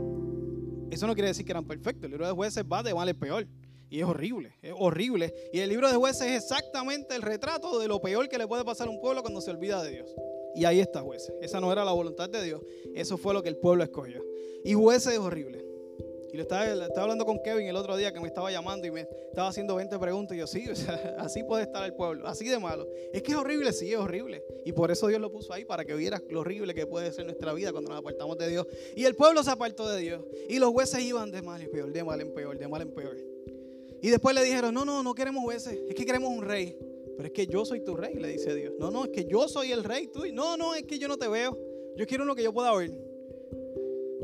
Eso 0.90 1.08
no 1.08 1.14
quiere 1.14 1.30
decir 1.30 1.46
que 1.46 1.52
eran 1.52 1.66
perfectos. 1.66 2.06
El 2.06 2.12
libro 2.12 2.26
de 2.26 2.34
jueces 2.34 2.64
va 2.64 2.84
de 2.84 2.94
mal 2.94 3.08
en 3.08 3.18
peor. 3.18 3.48
Y 3.90 4.00
es 4.00 4.06
horrible, 4.06 4.56
es 4.64 4.74
horrible. 4.76 5.34
Y 5.54 5.60
el 5.60 5.70
libro 5.70 5.88
de 5.88 5.96
jueces 5.96 6.28
es 6.28 6.44
exactamente 6.44 7.16
el 7.16 7.22
retrato 7.22 7.78
de 7.78 7.88
lo 7.88 8.02
peor 8.02 8.28
que 8.28 8.40
le 8.40 8.48
puede 8.48 8.66
pasar 8.66 8.88
a 8.88 8.90
un 8.90 9.00
pueblo 9.00 9.22
cuando 9.22 9.40
se 9.40 9.52
olvida 9.52 9.84
de 9.84 9.92
Dios. 9.92 10.16
Y 10.56 10.66
ahí 10.66 10.80
está 10.80 11.02
jueces. 11.02 11.32
Esa 11.42 11.60
no 11.60 11.72
era 11.72 11.86
la 11.86 11.92
voluntad 11.92 12.28
de 12.28 12.44
Dios. 12.44 12.62
Eso 12.96 13.18
fue 13.18 13.36
lo 13.36 13.44
que 13.44 13.50
el 13.50 13.58
pueblo 13.58 13.84
escogió. 13.84 14.26
Y 14.64 14.74
jueces 14.74 15.14
es 15.14 15.20
horrible. 15.20 15.64
Y 16.34 16.38
lo 16.38 16.42
estaba, 16.42 16.64
hablando 16.98 17.26
con 17.26 17.44
Kevin 17.44 17.68
el 17.68 17.76
otro 17.76 17.96
día 17.96 18.12
que 18.12 18.20
me 18.20 18.28
estaba 18.28 18.52
llamando 18.52 18.88
y 18.88 18.92
me 18.92 19.02
estaba 19.02 19.50
haciendo 19.50 19.76
20 19.76 20.00
preguntas. 20.00 20.36
Y 20.36 20.40
yo, 20.40 20.48
sí, 20.48 20.66
así 21.20 21.44
puede 21.44 21.62
estar 21.62 21.86
el 21.86 21.94
pueblo, 21.94 22.28
así 22.28 22.50
de 22.50 22.58
malo. 22.58 22.90
Es 23.14 23.22
que 23.22 23.34
es 23.34 23.38
horrible, 23.38 23.72
sí, 23.72 23.94
es 23.94 24.00
horrible. 24.00 24.44
Y 24.66 24.72
por 24.72 24.90
eso 24.90 25.06
Dios 25.06 25.22
lo 25.22 25.32
puso 25.32 25.54
ahí, 25.54 25.64
para 25.64 25.86
que 25.86 25.94
vieras 25.94 26.24
lo 26.32 26.40
horrible 26.40 26.74
que 26.74 26.88
puede 26.88 27.12
ser 27.12 27.26
nuestra 27.26 27.54
vida 27.54 27.72
cuando 27.72 27.92
nos 27.92 28.00
apartamos 28.00 28.36
de 28.40 28.50
Dios. 28.50 28.66
Y 28.96 29.06
el 29.06 29.16
pueblo 29.16 29.44
se 29.44 29.52
apartó 29.52 29.88
de 29.88 30.02
Dios. 30.02 30.26
Y 30.50 30.58
los 30.58 30.72
jueces 30.72 31.02
iban 31.02 31.30
de 31.30 31.44
mal 31.44 31.62
en 31.62 31.70
peor, 31.70 31.94
de 31.94 32.04
mal 32.04 32.20
en 32.20 32.34
peor, 32.34 32.58
de 32.58 32.68
mal 32.68 32.82
en 32.82 32.90
peor. 32.90 33.16
Y 34.02 34.10
después 34.10 34.34
le 34.34 34.44
dijeron, 34.44 34.74
no, 34.74 34.86
no, 34.86 35.04
no 35.04 35.14
queremos 35.14 35.44
jueces, 35.44 35.78
es 35.88 35.94
que 35.94 36.04
queremos 36.04 36.32
un 36.32 36.42
rey. 36.42 36.76
Pero 37.16 37.28
es 37.28 37.32
que 37.32 37.46
yo 37.46 37.64
soy 37.64 37.82
tu 37.82 37.96
rey, 37.96 38.16
le 38.16 38.30
dice 38.30 38.56
Dios. 38.56 38.74
No, 38.80 38.90
no, 38.90 39.04
es 39.04 39.12
que 39.12 39.26
yo 39.26 39.48
soy 39.48 39.72
el 39.72 39.84
rey. 39.84 40.08
Tú. 40.08 40.24
No, 40.34 40.58
no, 40.58 40.74
es 40.74 40.82
que 40.82 40.98
yo 40.98 41.08
no 41.08 41.18
te 41.18 41.28
veo. 41.28 41.56
Yo 41.96 42.08
quiero 42.08 42.24
uno 42.24 42.34
que 42.34 42.42
yo 42.42 42.52
pueda 42.52 42.76
ver. 42.76 42.90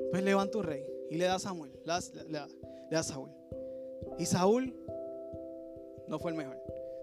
Pues 0.09 0.23
levanta 0.23 0.57
un 0.57 0.63
rey 0.63 0.98
y 1.09 1.17
le 1.17 1.25
da 1.25 1.35
a 1.35 1.39
Samuel, 1.39 1.71
le 1.83 1.93
da, 2.33 2.99
a 2.99 3.03
Saúl. 3.03 3.29
Y 4.17 4.25
Saúl 4.25 4.73
no 6.07 6.19
fue 6.19 6.31
el 6.31 6.37
mejor. 6.37 6.57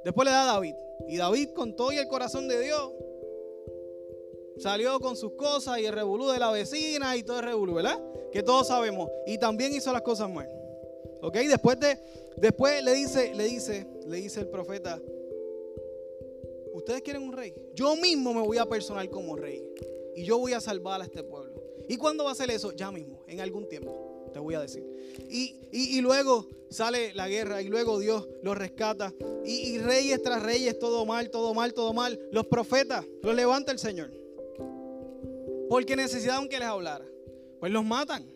Después 0.04 0.24
le 0.26 0.30
da 0.32 0.42
a 0.44 0.54
David. 0.54 0.74
Y 1.08 1.16
David 1.16 1.50
con 1.50 1.74
todo 1.76 1.92
y 1.92 1.98
el 1.98 2.08
corazón 2.08 2.48
de 2.48 2.60
Dios 2.60 2.92
salió 4.58 4.98
con 5.00 5.16
sus 5.16 5.32
cosas 5.32 5.78
y 5.80 5.86
el 5.86 5.92
revolú 5.92 6.28
de 6.28 6.38
la 6.38 6.50
vecina 6.50 7.16
y 7.16 7.22
todo 7.22 7.40
el 7.40 7.44
revolú, 7.44 7.74
¿verdad? 7.74 8.00
Que 8.32 8.42
todos 8.42 8.68
sabemos. 8.68 9.10
Y 9.26 9.38
también 9.38 9.74
hizo 9.74 9.92
las 9.92 10.02
cosas 10.02 10.30
mal. 10.30 10.48
¿Ok? 11.22 11.36
Después 11.36 11.78
de, 11.80 11.98
después 12.36 12.82
le 12.82 12.94
dice, 12.94 13.34
le 13.34 13.44
dice, 13.44 13.86
le 14.06 14.16
dice 14.18 14.40
el 14.40 14.48
profeta, 14.48 15.00
ustedes 16.72 17.02
quieren 17.02 17.22
un 17.22 17.32
rey. 17.32 17.54
Yo 17.74 17.96
mismo 17.96 18.32
me 18.32 18.42
voy 18.42 18.58
a 18.58 18.66
personar 18.66 19.08
como 19.10 19.36
rey. 19.36 19.62
Y 20.14 20.24
yo 20.24 20.38
voy 20.38 20.52
a 20.52 20.60
salvar 20.60 21.00
a 21.02 21.04
este 21.04 21.22
pueblo. 21.22 21.55
¿Y 21.88 21.96
cuándo 21.96 22.24
va 22.24 22.32
a 22.32 22.34
ser 22.34 22.50
eso? 22.50 22.72
Ya 22.72 22.90
mismo, 22.90 23.24
en 23.26 23.40
algún 23.40 23.68
tiempo, 23.68 24.30
te 24.32 24.38
voy 24.38 24.54
a 24.54 24.60
decir. 24.60 24.84
Y, 25.30 26.00
luego 26.00 26.46
sale 26.70 27.14
la 27.14 27.28
guerra 27.28 27.62
y 27.62 27.68
luego 27.68 27.98
Dios 27.98 28.28
los 28.42 28.56
rescata. 28.56 29.12
Y, 29.44 29.74
y, 29.74 29.78
reyes 29.78 30.22
tras 30.22 30.42
reyes, 30.42 30.78
todo 30.78 31.04
mal, 31.06 31.30
todo 31.30 31.54
mal, 31.54 31.72
todo 31.72 31.92
mal. 31.92 32.18
Los 32.32 32.46
profetas 32.46 33.04
los 33.22 33.34
levanta 33.34 33.72
el 33.72 33.78
Señor. 33.78 34.12
Porque 35.68 35.96
necesitaban 35.96 36.48
que 36.48 36.58
les 36.58 36.68
hablara. 36.68 37.04
Pues 37.60 37.72
los 37.72 37.84
matan. 37.84 38.26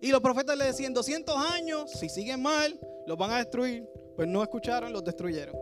Y 0.00 0.10
los 0.10 0.20
profetas 0.20 0.56
le 0.58 0.64
decían, 0.64 0.92
200 0.92 1.36
años, 1.36 1.90
si 1.90 2.08
siguen 2.08 2.42
mal, 2.42 2.78
los 3.06 3.16
van 3.16 3.30
a 3.30 3.38
destruir. 3.38 3.86
Pues 4.16 4.28
no 4.28 4.42
escucharon, 4.42 4.92
los 4.92 5.04
destruyeron. 5.04 5.54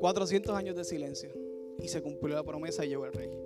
400 0.00 0.54
años 0.54 0.76
de 0.76 0.84
silencio. 0.84 1.30
Y 1.78 1.88
se 1.88 2.02
cumplió 2.02 2.36
la 2.36 2.44
promesa 2.44 2.84
y 2.84 2.88
llegó 2.88 3.06
el 3.06 3.12
rey. 3.12 3.45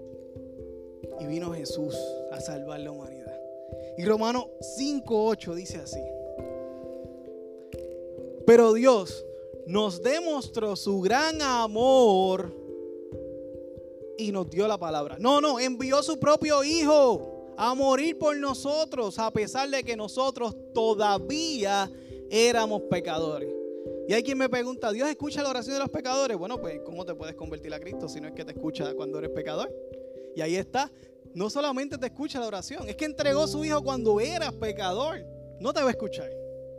Y 1.20 1.26
vino 1.26 1.52
Jesús 1.52 1.94
a 2.32 2.40
salvar 2.40 2.80
la 2.80 2.90
humanidad. 2.90 3.38
Y 3.96 4.04
Romano 4.04 4.48
5.8 4.78 5.54
dice 5.54 5.78
así. 5.78 6.00
Pero 8.46 8.72
Dios 8.72 9.24
nos 9.66 10.02
demostró 10.02 10.74
su 10.74 11.00
gran 11.00 11.40
amor 11.42 12.52
y 14.18 14.32
nos 14.32 14.50
dio 14.50 14.66
la 14.66 14.78
palabra. 14.78 15.16
No, 15.20 15.40
no, 15.40 15.60
envió 15.60 16.02
su 16.02 16.18
propio 16.18 16.64
Hijo 16.64 17.54
a 17.56 17.74
morir 17.74 18.18
por 18.18 18.36
nosotros, 18.36 19.18
a 19.18 19.30
pesar 19.30 19.68
de 19.68 19.84
que 19.84 19.96
nosotros 19.96 20.56
todavía 20.72 21.90
éramos 22.30 22.82
pecadores. 22.90 23.54
Y 24.08 24.12
hay 24.12 24.22
quien 24.22 24.38
me 24.38 24.48
pregunta, 24.48 24.90
¿Dios 24.92 25.08
escucha 25.08 25.42
la 25.42 25.50
oración 25.50 25.74
de 25.74 25.80
los 25.80 25.90
pecadores? 25.90 26.36
Bueno, 26.36 26.60
pues 26.60 26.80
¿cómo 26.84 27.04
te 27.04 27.14
puedes 27.14 27.36
convertir 27.36 27.72
a 27.72 27.78
Cristo 27.78 28.08
si 28.08 28.20
no 28.20 28.28
es 28.28 28.34
que 28.34 28.44
te 28.44 28.52
escucha 28.52 28.94
cuando 28.94 29.18
eres 29.18 29.30
pecador? 29.30 29.72
Y 30.34 30.40
ahí 30.40 30.56
está, 30.56 30.90
no 31.34 31.50
solamente 31.50 31.98
te 31.98 32.06
escucha 32.06 32.40
la 32.40 32.46
oración, 32.46 32.88
es 32.88 32.96
que 32.96 33.04
entregó 33.04 33.46
su 33.46 33.64
Hijo 33.64 33.82
cuando 33.82 34.20
eras 34.20 34.52
pecador. 34.54 35.24
No 35.60 35.72
te 35.72 35.80
va 35.80 35.88
a 35.88 35.90
escuchar. 35.90 36.30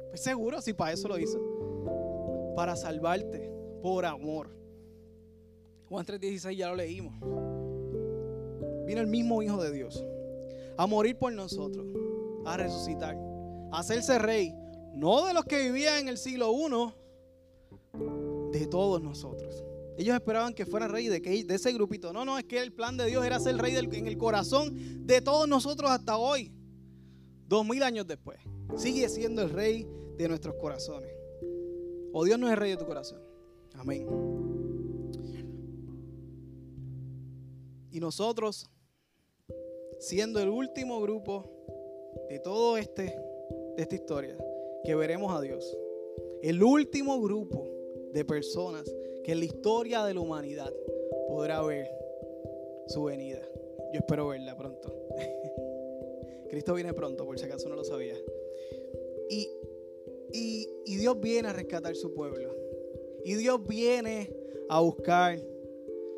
Pues 0.10 0.22
seguro, 0.22 0.62
si 0.62 0.74
para 0.74 0.94
eso 0.94 1.08
lo 1.08 1.18
hizo. 1.18 1.40
Para 2.56 2.76
salvarte, 2.76 3.52
por 3.82 4.06
amor. 4.06 4.50
Juan 5.88 6.06
3:16 6.06 6.56
ya 6.56 6.70
lo 6.70 6.76
leímos. 6.76 7.14
Vino 8.86 9.02
el 9.02 9.08
mismo 9.08 9.42
Hijo 9.42 9.62
de 9.62 9.72
Dios 9.72 10.04
a 10.78 10.88
morir 10.88 11.16
por 11.18 11.32
nosotros, 11.32 11.86
a 12.46 12.58
resucitar, 12.58 13.16
a 13.72 13.80
hacerse 13.80 14.18
rey, 14.18 14.56
no 14.94 15.26
de 15.26 15.34
los 15.34 15.46
que 15.46 15.60
vivían 15.60 16.00
en 16.00 16.10
el 16.10 16.18
siglo 16.18 16.52
I, 16.52 16.92
de 18.52 18.68
todos 18.68 19.02
nosotros. 19.02 19.64
Ellos 20.02 20.16
esperaban 20.16 20.56
que 20.56 20.66
fuera 20.66 20.88
rey 20.88 21.10
de, 21.10 21.20
de 21.20 21.54
ese 21.54 21.72
grupito. 21.74 22.12
No, 22.12 22.26
no, 22.26 22.40
es 22.40 22.46
que 22.46 22.60
el 22.60 22.74
plan 22.74 22.98
de 22.98 23.06
Dios 23.06 23.24
era 23.24 23.40
ser 23.40 23.56
rey 23.58 23.76
en 23.76 24.08
el 24.08 24.18
corazón 24.18 25.06
de 25.06 25.22
todos 25.22 25.48
nosotros 25.48 25.92
hasta 25.92 26.18
hoy. 26.18 26.52
Dos 27.48 27.64
mil 27.68 27.84
años 27.84 28.08
después. 28.08 28.40
Sigue 28.78 29.08
siendo 29.10 29.44
el 29.44 29.52
rey 29.52 29.88
de 30.18 30.28
nuestros 30.28 30.56
corazones. 30.56 31.12
O 32.14 32.26
Dios 32.26 32.40
no 32.40 32.48
es 32.48 32.54
el 32.54 32.60
rey 32.60 32.72
de 32.72 32.78
tu 32.78 32.88
corazón. 32.88 33.22
Amén. 33.76 34.08
Y 37.92 38.00
nosotros, 38.00 38.72
siendo 40.00 40.40
el 40.40 40.50
último 40.50 41.00
grupo 41.00 41.48
de 42.28 42.40
todo 42.40 42.76
este, 42.76 43.04
de 43.78 43.84
esta 43.84 43.94
historia, 43.94 44.36
que 44.84 44.96
veremos 44.96 45.32
a 45.32 45.42
Dios. 45.42 45.78
El 46.42 46.64
último 46.64 47.22
grupo 47.22 47.70
de 48.14 48.26
personas 48.26 48.92
que 49.24 49.34
en 49.34 49.40
la 49.40 49.46
historia 49.46 50.04
de 50.04 50.14
la 50.14 50.22
humanidad 50.22 50.74
podrá 51.28 51.62
ver 51.62 51.88
su 52.88 53.04
venida. 53.04 53.42
Yo 53.94 54.00
espero 54.00 54.30
verla 54.30 54.58
pronto. 54.58 54.94
Cristo 56.50 56.74
viene 56.74 56.94
pronto, 56.94 57.26
por 57.26 57.40
si 57.40 57.46
acaso 57.46 57.70
no 57.70 57.76
lo 57.76 57.84
sabía. 57.84 58.16
Y, 59.30 59.50
y, 60.34 60.68
y 60.86 60.98
Dios 60.98 61.20
viene 61.20 61.50
a 61.50 61.54
rescatar 61.54 61.96
su 61.96 62.14
pueblo. 62.14 62.54
Y 63.24 63.36
Dios 63.36 63.66
viene 63.66 64.34
a 64.70 64.82
buscar 64.82 65.40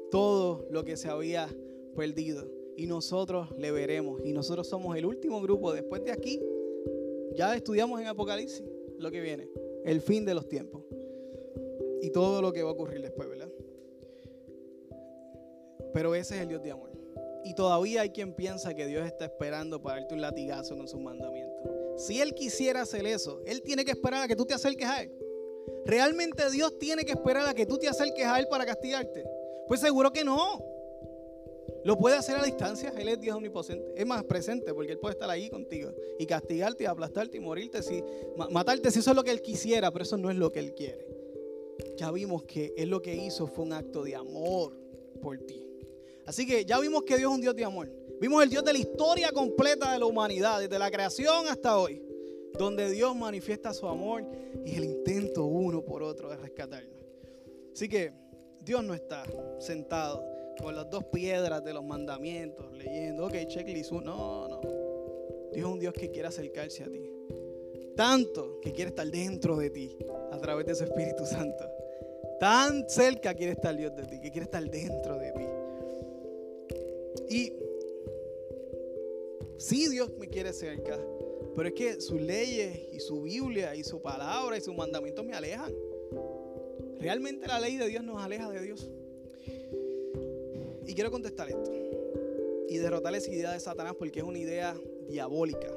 todo 0.10 0.66
lo 0.70 0.84
que 0.84 0.98
se 0.98 1.10
había 1.10 1.48
perdido. 1.96 2.48
Y 2.76 2.88
nosotros 2.88 3.50
le 3.58 3.72
veremos. 3.72 4.22
Y 4.24 4.34
nosotros 4.34 4.68
somos 4.68 4.98
el 4.98 5.06
último 5.06 5.42
grupo. 5.42 5.74
Después 5.74 6.04
de 6.04 6.12
aquí, 6.12 6.42
ya 7.36 7.56
estudiamos 7.56 8.00
en 8.02 8.08
Apocalipsis 8.08 8.64
lo 8.98 9.12
que 9.12 9.22
viene. 9.22 9.50
El 9.84 10.02
fin 10.02 10.26
de 10.26 10.34
los 10.34 10.48
tiempos. 10.48 10.84
Y 12.04 12.10
todo 12.10 12.42
lo 12.42 12.52
que 12.52 12.62
va 12.62 12.70
a 12.70 12.74
ocurrir 12.74 13.02
después, 13.02 13.30
¿verdad? 13.30 13.50
Pero 15.94 16.14
ese 16.16 16.36
es 16.36 16.42
el 16.42 16.50
Dios 16.50 16.62
de 16.62 16.72
amor. 16.72 16.92
Y 17.46 17.54
todavía 17.54 18.02
hay 18.02 18.10
quien 18.10 18.34
piensa 18.34 18.74
que 18.74 18.86
Dios 18.88 19.06
está 19.06 19.24
esperando 19.24 19.82
para 19.82 20.02
darte 20.02 20.14
un 20.14 20.20
latigazo 20.20 20.76
con 20.76 20.90
sus 20.90 21.00
mandamientos. 21.00 21.64
Si 21.96 22.20
Él 22.20 22.34
quisiera 22.34 22.82
hacer 22.82 23.06
eso, 23.06 23.42
Él 23.46 23.62
tiene 23.62 23.86
que 23.86 23.92
esperar 23.92 24.24
a 24.24 24.28
que 24.28 24.36
tú 24.36 24.46
te 24.46 24.54
acerques 24.54 24.86
a 24.86 25.02
Él. 25.02 25.14
¿Realmente 25.86 26.52
Dios 26.52 26.78
tiene 26.78 27.06
que 27.06 27.14
esperar 27.14 27.48
a 27.48 27.54
que 27.54 27.66
tú 27.66 27.78
te 27.78 27.88
acerques 27.88 28.26
a 28.26 28.38
Él 28.38 28.48
para 28.50 28.66
castigarte? 28.66 29.24
Pues 29.70 29.80
seguro 29.80 30.12
que 30.12 30.26
no. 30.26 30.62
Lo 31.86 31.98
puede 31.98 32.18
hacer 32.18 32.36
a 32.36 32.44
distancia. 32.44 32.94
Él 32.98 33.08
es 33.08 33.22
Dios 33.22 33.38
omnipotente. 33.38 33.94
Es 33.96 34.06
más 34.06 34.26
presente 34.26 34.74
porque 34.74 34.92
Él 34.92 35.00
puede 35.00 35.14
estar 35.14 35.30
ahí 35.30 35.50
contigo 35.50 35.94
y 36.20 36.26
castigarte 36.26 36.84
y 36.84 36.88
aplastarte 36.88 37.38
y 37.38 37.40
morirte, 37.40 37.82
si, 37.82 38.04
matarte 38.50 38.92
si 38.92 39.00
eso 39.00 39.12
es 39.12 39.16
lo 39.16 39.24
que 39.24 39.32
Él 39.32 39.42
quisiera, 39.42 39.90
pero 39.90 40.04
eso 40.04 40.18
no 40.18 40.30
es 40.30 40.36
lo 40.36 40.52
que 40.52 40.60
Él 40.60 40.74
quiere. 40.74 41.13
Ya 41.98 42.12
vimos 42.12 42.44
que 42.44 42.74
Él 42.78 42.90
lo 42.90 43.02
que 43.02 43.16
hizo 43.16 43.48
fue 43.48 43.66
un 43.66 43.74
acto 43.74 44.04
de 44.04 44.16
amor 44.16 44.78
por 45.22 45.38
ti. 45.40 45.64
Así 46.26 46.46
que 46.46 46.66
ya 46.66 46.80
vimos 46.80 47.04
que 47.04 47.18
Dios 47.18 47.32
es 47.32 47.36
un 47.36 47.42
Dios 47.42 47.56
de 47.56 47.64
amor. 47.64 47.92
Vimos 48.20 48.42
el 48.44 48.50
Dios 48.50 48.64
de 48.64 48.74
la 48.74 48.80
historia 48.80 49.32
completa 49.32 49.92
de 49.92 50.00
la 50.00 50.06
humanidad, 50.06 50.60
desde 50.60 50.80
la 50.80 50.90
creación 50.90 51.48
hasta 51.48 51.78
hoy, 51.78 52.02
donde 52.58 52.90
Dios 52.90 53.16
manifiesta 53.16 53.74
su 53.74 53.88
amor 53.88 54.26
y 54.66 54.76
el 54.76 54.86
intento 54.86 55.46
uno 55.46 55.84
por 55.84 56.04
otro 56.04 56.30
de 56.30 56.38
rescatarnos. 56.38 57.04
Así 57.74 57.90
que 57.90 58.14
Dios 58.62 58.84
no 58.84 58.94
está 58.94 59.26
sentado 59.60 60.24
con 60.62 60.76
las 60.76 60.90
dos 60.90 61.04
piedras 61.06 61.64
de 61.64 61.74
los 61.74 61.84
mandamientos, 61.84 62.72
leyendo, 62.78 63.26
ok, 63.26 63.34
checklist, 63.48 63.92
no, 63.92 64.48
no. 64.48 64.62
Dios 65.52 65.68
es 65.68 65.74
un 65.74 65.80
Dios 65.80 65.94
que 65.94 66.10
quiere 66.10 66.28
acercarse 66.28 66.84
a 66.84 66.90
ti. 66.90 67.10
Tanto 67.96 68.60
que 68.62 68.72
quiere 68.72 68.90
estar 68.90 69.08
dentro 69.08 69.58
de 69.58 69.70
ti 69.70 69.98
a 70.32 70.38
través 70.38 70.66
de 70.66 70.76
su 70.76 70.84
Espíritu 70.84 71.26
Santo. 71.26 71.64
Tan 72.44 72.90
cerca 72.90 73.34
quiere 73.34 73.54
estar 73.54 73.74
Dios 73.74 73.96
de 73.96 74.04
ti, 74.04 74.20
que 74.20 74.30
quiere 74.30 74.44
estar 74.44 74.62
dentro 74.70 75.18
de 75.18 75.32
ti. 75.32 75.46
Y 77.34 77.54
sí, 79.58 79.88
Dios 79.88 80.12
me 80.20 80.28
quiere 80.28 80.52
cerca, 80.52 81.00
pero 81.56 81.70
es 81.70 81.74
que 81.74 82.02
sus 82.02 82.20
leyes 82.20 82.78
y 82.92 83.00
su 83.00 83.22
Biblia 83.22 83.74
y 83.76 83.86
su 83.86 84.02
palabra 84.02 84.58
y 84.58 84.60
sus 84.60 84.76
mandamientos 84.76 85.24
me 85.24 85.34
alejan. 85.34 85.74
Realmente 87.00 87.48
la 87.48 87.62
ley 87.62 87.78
de 87.78 87.88
Dios 87.88 88.04
nos 88.04 88.22
aleja 88.22 88.52
de 88.52 88.62
Dios. 88.62 88.90
Y 90.86 90.94
quiero 90.94 91.12
contestar 91.12 91.48
esto. 91.48 91.72
Y 92.68 92.78
derrotar 92.78 93.16
esa 93.16 93.32
idea 93.32 93.54
de 93.54 93.60
Satanás 93.62 93.96
porque 93.98 94.20
es 94.20 94.26
una 94.26 94.40
idea 94.40 94.76
diabólica. 95.08 95.72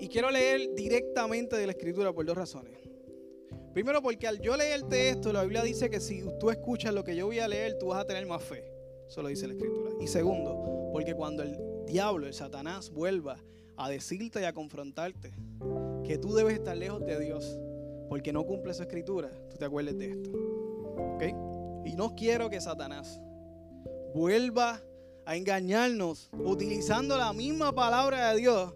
Y 0.00 0.08
quiero 0.08 0.32
leer 0.32 0.74
directamente 0.74 1.54
de 1.54 1.64
la 1.64 1.74
escritura 1.74 2.12
por 2.12 2.26
dos 2.26 2.36
razones. 2.36 2.85
Primero 3.76 4.00
porque 4.00 4.26
al 4.26 4.40
yo 4.40 4.56
leerte 4.56 5.10
esto, 5.10 5.34
la 5.34 5.42
Biblia 5.42 5.62
dice 5.62 5.90
que 5.90 6.00
si 6.00 6.24
tú 6.40 6.48
escuchas 6.48 6.94
lo 6.94 7.04
que 7.04 7.14
yo 7.14 7.26
voy 7.26 7.40
a 7.40 7.46
leer, 7.46 7.76
tú 7.76 7.88
vas 7.88 8.00
a 8.00 8.06
tener 8.06 8.24
más 8.24 8.42
fe. 8.42 8.64
Eso 9.06 9.20
lo 9.20 9.28
dice 9.28 9.46
la 9.46 9.52
escritura. 9.52 9.90
Y 10.00 10.06
segundo, 10.06 10.88
porque 10.94 11.12
cuando 11.12 11.42
el 11.42 11.58
diablo, 11.84 12.26
el 12.26 12.32
Satanás, 12.32 12.88
vuelva 12.88 13.36
a 13.76 13.90
decirte 13.90 14.40
y 14.40 14.44
a 14.44 14.54
confrontarte 14.54 15.34
que 16.04 16.16
tú 16.16 16.32
debes 16.32 16.54
estar 16.54 16.74
lejos 16.74 17.04
de 17.04 17.20
Dios 17.20 17.58
porque 18.08 18.32
no 18.32 18.46
cumple 18.46 18.72
su 18.72 18.80
escritura, 18.80 19.30
tú 19.50 19.58
te 19.58 19.66
acuerdes 19.66 19.98
de 19.98 20.06
esto. 20.06 20.30
¿Ok? 21.14 21.24
Y 21.84 21.96
no 21.96 22.14
quiero 22.14 22.48
que 22.48 22.62
Satanás 22.62 23.20
vuelva 24.14 24.80
a 25.26 25.36
engañarnos 25.36 26.30
utilizando 26.32 27.18
la 27.18 27.34
misma 27.34 27.74
palabra 27.74 28.32
de 28.32 28.38
Dios 28.38 28.72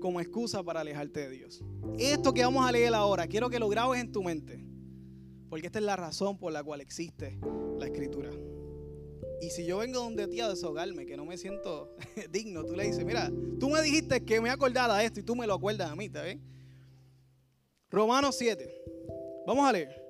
como 0.00 0.20
excusa 0.20 0.62
para 0.62 0.80
alejarte 0.80 1.20
de 1.20 1.30
Dios. 1.30 1.62
Esto 1.98 2.32
que 2.32 2.42
vamos 2.42 2.66
a 2.66 2.72
leer 2.72 2.94
ahora, 2.94 3.26
quiero 3.26 3.50
que 3.50 3.58
lo 3.58 3.68
grabes 3.68 4.00
en 4.00 4.10
tu 4.10 4.22
mente, 4.22 4.64
porque 5.48 5.66
esta 5.66 5.78
es 5.78 5.84
la 5.84 5.96
razón 5.96 6.38
por 6.38 6.52
la 6.52 6.64
cual 6.64 6.80
existe 6.80 7.38
la 7.78 7.86
escritura. 7.86 8.30
Y 9.40 9.50
si 9.50 9.64
yo 9.64 9.78
vengo 9.78 10.00
donde 10.00 10.26
ti 10.28 10.40
a 10.40 10.48
desahogarme, 10.48 11.06
que 11.06 11.16
no 11.16 11.24
me 11.24 11.38
siento 11.38 11.94
digno, 12.30 12.64
tú 12.64 12.74
le 12.74 12.84
dices, 12.84 13.04
mira, 13.04 13.30
tú 13.58 13.70
me 13.70 13.80
dijiste 13.82 14.24
que 14.24 14.40
me 14.40 14.50
acordara 14.50 14.96
de 14.96 15.04
esto 15.04 15.20
y 15.20 15.22
tú 15.22 15.36
me 15.36 15.46
lo 15.46 15.54
acuerdas 15.54 15.90
a 15.90 15.96
mí, 15.96 16.06
¿está 16.06 16.22
bien? 16.22 16.42
Romanos 17.90 18.36
7. 18.38 18.82
Vamos 19.46 19.66
a 19.66 19.72
leer. 19.72 20.02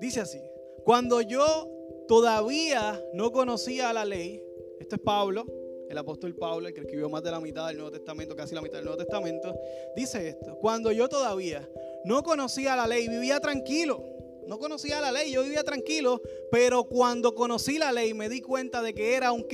Dice 0.00 0.20
así, 0.20 0.40
cuando 0.84 1.20
yo 1.20 1.70
todavía 2.08 3.02
no 3.12 3.32
conocía 3.32 3.92
la 3.92 4.04
ley. 4.04 4.42
Esto 4.80 4.96
es 4.96 5.02
Pablo, 5.02 5.46
el 5.94 5.98
apóstol 5.98 6.34
Pablo, 6.34 6.66
el 6.66 6.74
que 6.74 6.80
escribió 6.80 7.08
más 7.08 7.22
de 7.22 7.30
la 7.30 7.40
mitad 7.40 7.68
del 7.68 7.76
Nuevo 7.76 7.92
Testamento, 7.92 8.34
casi 8.34 8.54
la 8.54 8.60
mitad 8.60 8.78
del 8.78 8.86
Nuevo 8.86 8.98
Testamento. 8.98 9.54
Dice 9.96 10.28
esto, 10.28 10.58
cuando 10.60 10.90
yo 10.90 11.08
todavía 11.08 11.68
no 12.04 12.22
conocía 12.22 12.74
la 12.76 12.86
ley, 12.86 13.08
vivía 13.08 13.40
tranquilo. 13.40 14.02
No 14.46 14.58
conocía 14.58 15.00
la 15.00 15.10
ley, 15.10 15.32
yo 15.32 15.42
vivía 15.42 15.62
tranquilo, 15.62 16.20
pero 16.50 16.84
cuando 16.84 17.34
conocí 17.34 17.78
la 17.78 17.92
ley 17.92 18.12
me 18.12 18.28
di 18.28 18.42
cuenta 18.42 18.82
de 18.82 18.92
que 18.92 19.14
era 19.14 19.32
un? 19.32 19.46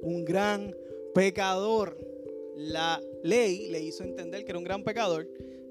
Un 0.00 0.24
gran 0.24 0.74
pecador. 1.14 1.96
La 2.56 3.00
ley 3.22 3.68
le 3.68 3.80
hizo 3.80 4.02
entender 4.02 4.44
que 4.44 4.50
era 4.50 4.58
un 4.58 4.64
gran 4.64 4.82
pecador 4.82 5.28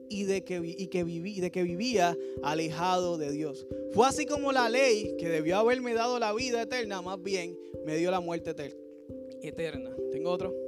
y 0.10 0.24
de 0.24 0.46
que, 0.46 0.62
y 0.64 0.88
que, 0.88 1.04
viví, 1.04 1.42
de 1.42 1.52
que 1.52 1.64
vivía 1.64 2.18
alejado 2.42 3.18
de 3.18 3.32
Dios. 3.32 3.68
Fue 3.92 4.08
así 4.08 4.26
como 4.26 4.54
la 4.54 4.70
ley, 4.70 5.16
que 5.18 5.28
debió 5.28 5.58
haberme 5.58 5.94
dado 5.94 6.18
la 6.18 6.34
vida 6.34 6.62
eterna, 6.62 7.02
más 7.02 7.22
bien 7.22 7.60
me 7.86 7.98
dio 7.98 8.12
la 8.12 8.22
muerte 8.22 8.52
eterna. 8.52 8.87
¿Tengo 10.12 10.32
otro? 10.32 10.68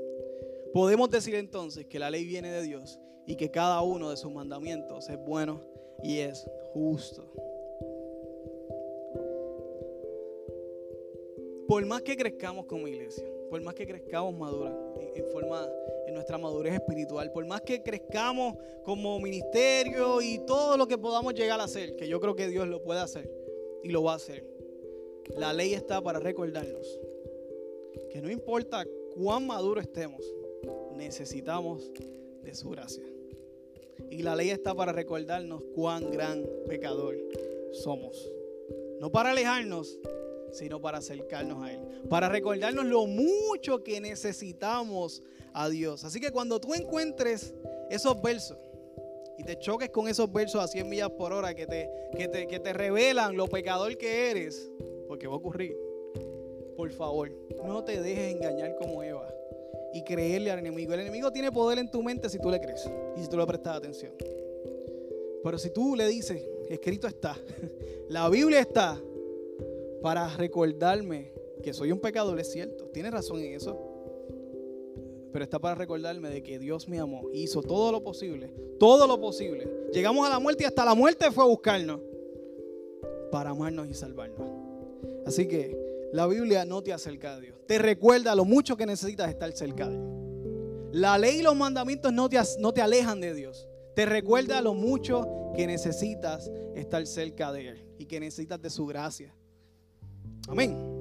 podemos 0.73 1.09
decir 1.09 1.35
entonces 1.35 1.85
que 1.87 1.99
la 1.99 2.09
ley 2.09 2.25
viene 2.25 2.51
de 2.51 2.61
Dios 2.61 2.99
y 3.25 3.35
que 3.35 3.51
cada 3.51 3.81
uno 3.81 4.09
de 4.09 4.17
sus 4.17 4.31
mandamientos 4.31 5.09
es 5.09 5.17
bueno 5.17 5.61
y 6.03 6.19
es 6.19 6.45
justo. 6.73 7.23
Por 11.67 11.85
más 11.85 12.01
que 12.01 12.15
crezcamos 12.15 12.65
como 12.65 12.87
iglesia, 12.87 13.25
por 13.49 13.61
más 13.61 13.75
que 13.75 13.85
crezcamos 13.85 14.33
madura, 14.35 14.75
en 15.15 15.25
forma 15.27 15.67
en 16.07 16.15
nuestra 16.15 16.37
madurez 16.37 16.73
espiritual, 16.73 17.31
por 17.31 17.45
más 17.45 17.61
que 17.61 17.83
crezcamos 17.83 18.55
como 18.83 19.19
ministerio 19.19 20.21
y 20.21 20.39
todo 20.47 20.77
lo 20.77 20.87
que 20.87 20.97
podamos 20.97 21.35
llegar 21.35 21.59
a 21.59 21.65
hacer, 21.65 21.95
que 21.95 22.07
yo 22.07 22.19
creo 22.19 22.35
que 22.35 22.47
Dios 22.47 22.67
lo 22.67 22.81
puede 22.81 23.01
hacer 23.01 23.31
y 23.83 23.89
lo 23.89 24.01
va 24.03 24.13
a 24.13 24.15
hacer. 24.15 24.47
La 25.35 25.53
ley 25.53 25.75
está 25.75 26.01
para 26.01 26.19
recordarnos 26.19 26.99
que 28.09 28.21
no 28.21 28.29
importa 28.29 28.85
cuán 29.15 29.47
maduro 29.47 29.79
estemos, 29.81 30.21
necesitamos 30.95 31.91
de 32.43 32.53
su 32.53 32.69
gracia. 32.69 33.03
Y 34.09 34.23
la 34.23 34.35
ley 34.35 34.49
está 34.49 34.73
para 34.73 34.91
recordarnos 34.91 35.61
cuán 35.75 36.09
gran 36.11 36.45
pecador 36.67 37.17
somos. 37.71 38.31
No 38.99 39.11
para 39.11 39.31
alejarnos, 39.31 39.99
sino 40.51 40.81
para 40.81 40.97
acercarnos 40.97 41.63
a 41.63 41.73
Él. 41.73 41.79
Para 42.09 42.29
recordarnos 42.29 42.85
lo 42.85 43.05
mucho 43.05 43.83
que 43.83 44.01
necesitamos 44.01 45.23
a 45.53 45.69
Dios. 45.69 46.03
Así 46.03 46.19
que 46.19 46.31
cuando 46.31 46.59
tú 46.59 46.73
encuentres 46.73 47.53
esos 47.89 48.21
versos 48.21 48.57
y 49.37 49.43
te 49.43 49.57
choques 49.57 49.89
con 49.89 50.07
esos 50.07 50.31
versos 50.31 50.61
a 50.61 50.67
100 50.67 50.89
millas 50.89 51.09
por 51.11 51.31
hora 51.31 51.53
que 51.53 51.65
te, 51.65 51.89
que 52.17 52.27
te, 52.27 52.47
que 52.47 52.59
te 52.59 52.73
revelan 52.73 53.37
lo 53.37 53.47
pecador 53.47 53.97
que 53.97 54.31
eres, 54.31 54.69
porque 55.07 55.27
va 55.27 55.33
a 55.33 55.37
ocurrir, 55.37 55.77
por 56.79 56.93
favor, 56.93 57.29
no 57.65 57.83
te 57.83 58.01
dejes 58.01 58.33
engañar 58.33 58.77
como 58.77 59.03
Eva 59.03 59.27
y 59.93 60.01
creerle 60.01 60.49
al 60.49 60.59
enemigo. 60.59 60.93
El 60.93 61.01
enemigo 61.01 61.29
tiene 61.29 61.51
poder 61.51 61.77
en 61.77 61.91
tu 61.91 62.01
mente 62.01 62.29
si 62.29 62.39
tú 62.39 62.49
le 62.49 62.61
crees 62.61 62.89
y 63.17 63.21
si 63.21 63.27
tú 63.27 63.35
le 63.35 63.45
prestas 63.45 63.75
atención. 63.75 64.13
Pero 65.43 65.57
si 65.57 65.71
tú 65.71 65.97
le 65.97 66.07
dices, 66.07 66.41
escrito 66.69 67.05
está, 67.05 67.37
la 68.07 68.29
Biblia 68.29 68.61
está, 68.61 68.97
para 70.01 70.29
recordarme 70.37 71.33
que 71.61 71.73
soy 71.73 71.91
un 71.91 71.99
pecador, 71.99 72.39
es 72.39 72.49
cierto, 72.49 72.85
tiene 72.93 73.11
razón 73.11 73.41
en 73.41 73.55
eso. 73.55 73.77
Pero 75.33 75.43
está 75.43 75.59
para 75.59 75.75
recordarme 75.75 76.29
de 76.29 76.41
que 76.41 76.59
Dios 76.59 76.87
me 76.87 76.99
amó, 76.99 77.23
hizo 77.33 77.61
todo 77.61 77.91
lo 77.91 78.01
posible, 78.01 78.53
todo 78.79 79.05
lo 79.05 79.19
posible. 79.19 79.67
Llegamos 79.91 80.25
a 80.25 80.29
la 80.29 80.39
muerte 80.39 80.63
y 80.63 80.65
hasta 80.65 80.85
la 80.85 80.95
muerte 80.95 81.29
fue 81.29 81.43
a 81.43 81.47
buscarnos 81.47 81.99
para 83.33 83.49
amarnos 83.49 83.89
y 83.89 83.93
salvarnos. 83.93 84.49
Así 85.25 85.45
que 85.45 85.88
la 86.11 86.27
Biblia 86.27 86.65
no 86.65 86.81
te 86.81 86.93
acerca 86.93 87.33
a 87.33 87.39
Dios, 87.39 87.57
te 87.67 87.77
recuerda 87.77 88.35
lo 88.35 88.45
mucho 88.45 88.75
que 88.77 88.85
necesitas 88.85 89.29
estar 89.29 89.51
cerca 89.51 89.87
de 89.87 89.95
Él. 89.95 90.19
La 90.91 91.17
ley 91.17 91.39
y 91.39 91.41
los 91.43 91.55
mandamientos 91.55 92.11
no 92.11 92.29
te, 92.29 92.39
no 92.59 92.73
te 92.73 92.81
alejan 92.81 93.21
de 93.21 93.33
Dios, 93.33 93.67
te 93.95 94.05
recuerda 94.05 94.61
lo 94.61 94.73
mucho 94.73 95.51
que 95.55 95.67
necesitas 95.67 96.49
estar 96.75 97.05
cerca 97.05 97.51
de 97.51 97.69
Él 97.69 97.85
y 97.97 98.05
que 98.05 98.19
necesitas 98.19 98.61
de 98.61 98.69
su 98.69 98.85
gracia. 98.85 99.35
Amén. 100.47 100.99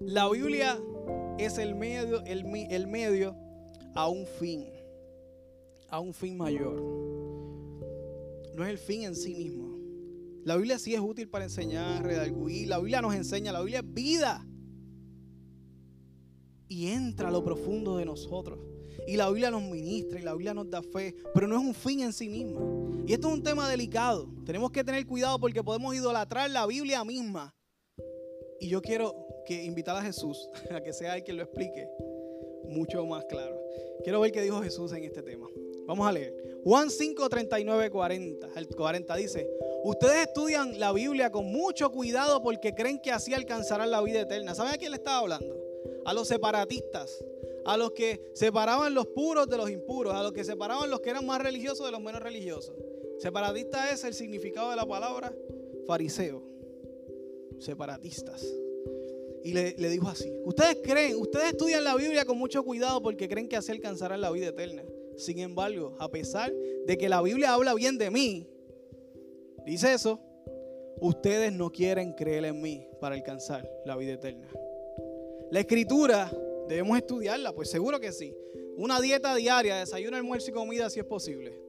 La 0.00 0.28
Biblia 0.28 0.78
es 1.38 1.58
el 1.58 1.74
medio, 1.74 2.22
el, 2.24 2.44
el 2.70 2.86
medio 2.88 3.36
a 3.94 4.08
un 4.08 4.26
fin, 4.26 4.70
a 5.88 6.00
un 6.00 6.12
fin 6.12 6.36
mayor. 6.36 6.80
No 8.54 8.64
es 8.64 8.70
el 8.70 8.78
fin 8.78 9.04
en 9.04 9.14
sí 9.14 9.34
mismo. 9.34 9.71
La 10.44 10.56
Biblia 10.56 10.78
sí 10.78 10.94
es 10.94 11.00
útil 11.00 11.28
para 11.28 11.44
enseñar, 11.44 12.02
redarguir. 12.02 12.68
La 12.68 12.78
Biblia 12.78 13.00
nos 13.00 13.14
enseña, 13.14 13.52
la 13.52 13.60
Biblia 13.60 13.80
es 13.80 13.94
vida. 13.94 14.46
Y 16.68 16.88
entra 16.88 17.28
a 17.28 17.30
lo 17.30 17.44
profundo 17.44 17.96
de 17.96 18.04
nosotros. 18.04 18.58
Y 19.06 19.16
la 19.16 19.28
Biblia 19.28 19.50
nos 19.50 19.62
ministra 19.62 20.18
y 20.18 20.22
la 20.22 20.32
Biblia 20.32 20.54
nos 20.54 20.68
da 20.70 20.82
fe, 20.82 21.14
pero 21.34 21.46
no 21.46 21.58
es 21.58 21.64
un 21.64 21.74
fin 21.74 22.00
en 22.00 22.12
sí 22.12 22.28
misma. 22.28 22.60
Y 23.06 23.12
esto 23.12 23.28
es 23.28 23.34
un 23.34 23.42
tema 23.42 23.68
delicado. 23.68 24.28
Tenemos 24.44 24.70
que 24.70 24.84
tener 24.84 25.06
cuidado 25.06 25.38
porque 25.38 25.62
podemos 25.62 25.94
idolatrar 25.94 26.50
la 26.50 26.66
Biblia 26.66 27.04
misma. 27.04 27.54
Y 28.60 28.68
yo 28.68 28.80
quiero 28.80 29.26
que 29.44 29.64
invitar 29.64 29.96
a 29.96 30.02
Jesús 30.02 30.48
a 30.70 30.80
que 30.80 30.92
sea 30.92 31.16
él 31.16 31.24
quien 31.24 31.36
lo 31.36 31.42
explique 31.42 31.88
mucho 32.68 33.04
más 33.06 33.24
claro. 33.26 33.60
Quiero 34.02 34.20
ver 34.20 34.32
qué 34.32 34.40
dijo 34.42 34.60
Jesús 34.62 34.92
en 34.92 35.04
este 35.04 35.22
tema. 35.22 35.48
Vamos 35.86 36.06
a 36.06 36.12
leer. 36.12 36.60
Juan 36.64 36.90
5, 36.90 37.28
39, 37.28 37.90
40. 37.90 38.48
El 38.54 38.68
40 38.68 39.16
dice, 39.16 39.48
ustedes 39.84 40.28
estudian 40.28 40.78
la 40.78 40.92
Biblia 40.92 41.30
con 41.30 41.46
mucho 41.46 41.90
cuidado 41.90 42.42
porque 42.42 42.74
creen 42.74 43.00
que 43.00 43.10
así 43.10 43.34
alcanzarán 43.34 43.90
la 43.90 44.00
vida 44.02 44.20
eterna. 44.20 44.54
¿Saben 44.54 44.74
a 44.74 44.78
quién 44.78 44.90
le 44.90 44.96
estaba 44.96 45.18
hablando? 45.18 45.56
A 46.04 46.12
los 46.14 46.28
separatistas 46.28 47.24
a 47.64 47.76
los 47.76 47.92
que 47.92 48.30
separaban 48.34 48.94
los 48.94 49.06
puros 49.08 49.48
de 49.48 49.56
los 49.56 49.70
impuros, 49.70 50.14
a 50.14 50.22
los 50.22 50.32
que 50.32 50.44
separaban 50.44 50.90
los 50.90 51.00
que 51.00 51.10
eran 51.10 51.26
más 51.26 51.40
religiosos 51.40 51.86
de 51.86 51.92
los 51.92 52.00
menos 52.00 52.22
religiosos. 52.22 52.74
Separatista 53.18 53.90
es 53.92 54.04
el 54.04 54.14
significado 54.14 54.70
de 54.70 54.76
la 54.76 54.86
palabra 54.86 55.32
fariseo. 55.86 56.42
Separatistas. 57.58 58.44
Y 59.44 59.52
le, 59.52 59.72
dijo 59.74 60.08
así, 60.08 60.32
ustedes 60.44 60.78
creen, 60.82 61.16
ustedes 61.16 61.50
estudian 61.50 61.82
la 61.82 61.96
Biblia 61.96 62.24
con 62.24 62.38
mucho 62.38 62.64
cuidado 62.64 63.02
porque 63.02 63.28
creen 63.28 63.48
que 63.48 63.56
así 63.56 63.72
alcanzarán 63.72 64.20
la 64.20 64.30
vida 64.30 64.48
eterna. 64.48 64.84
Sin 65.16 65.38
embargo, 65.40 65.94
a 65.98 66.08
pesar 66.08 66.52
de 66.86 66.96
que 66.96 67.08
la 67.08 67.20
Biblia 67.22 67.52
habla 67.52 67.74
bien 67.74 67.98
de 67.98 68.10
mí, 68.10 68.48
dice 69.64 69.92
eso, 69.92 70.20
ustedes 71.00 71.52
no 71.52 71.70
quieren 71.70 72.12
creer 72.12 72.44
en 72.44 72.60
mí 72.60 72.86
para 73.00 73.14
alcanzar 73.14 73.68
la 73.84 73.96
vida 73.96 74.12
eterna. 74.12 74.48
La 75.50 75.60
escritura 75.60 76.30
Debemos 76.68 76.96
estudiarla, 76.96 77.52
pues 77.52 77.70
seguro 77.70 78.00
que 78.00 78.12
sí. 78.12 78.34
Una 78.76 79.00
dieta 79.00 79.34
diaria, 79.34 79.76
desayuno, 79.76 80.16
almuerzo 80.16 80.50
y 80.50 80.54
comida 80.54 80.88
si 80.88 81.00
es 81.00 81.04
posible. 81.04 81.60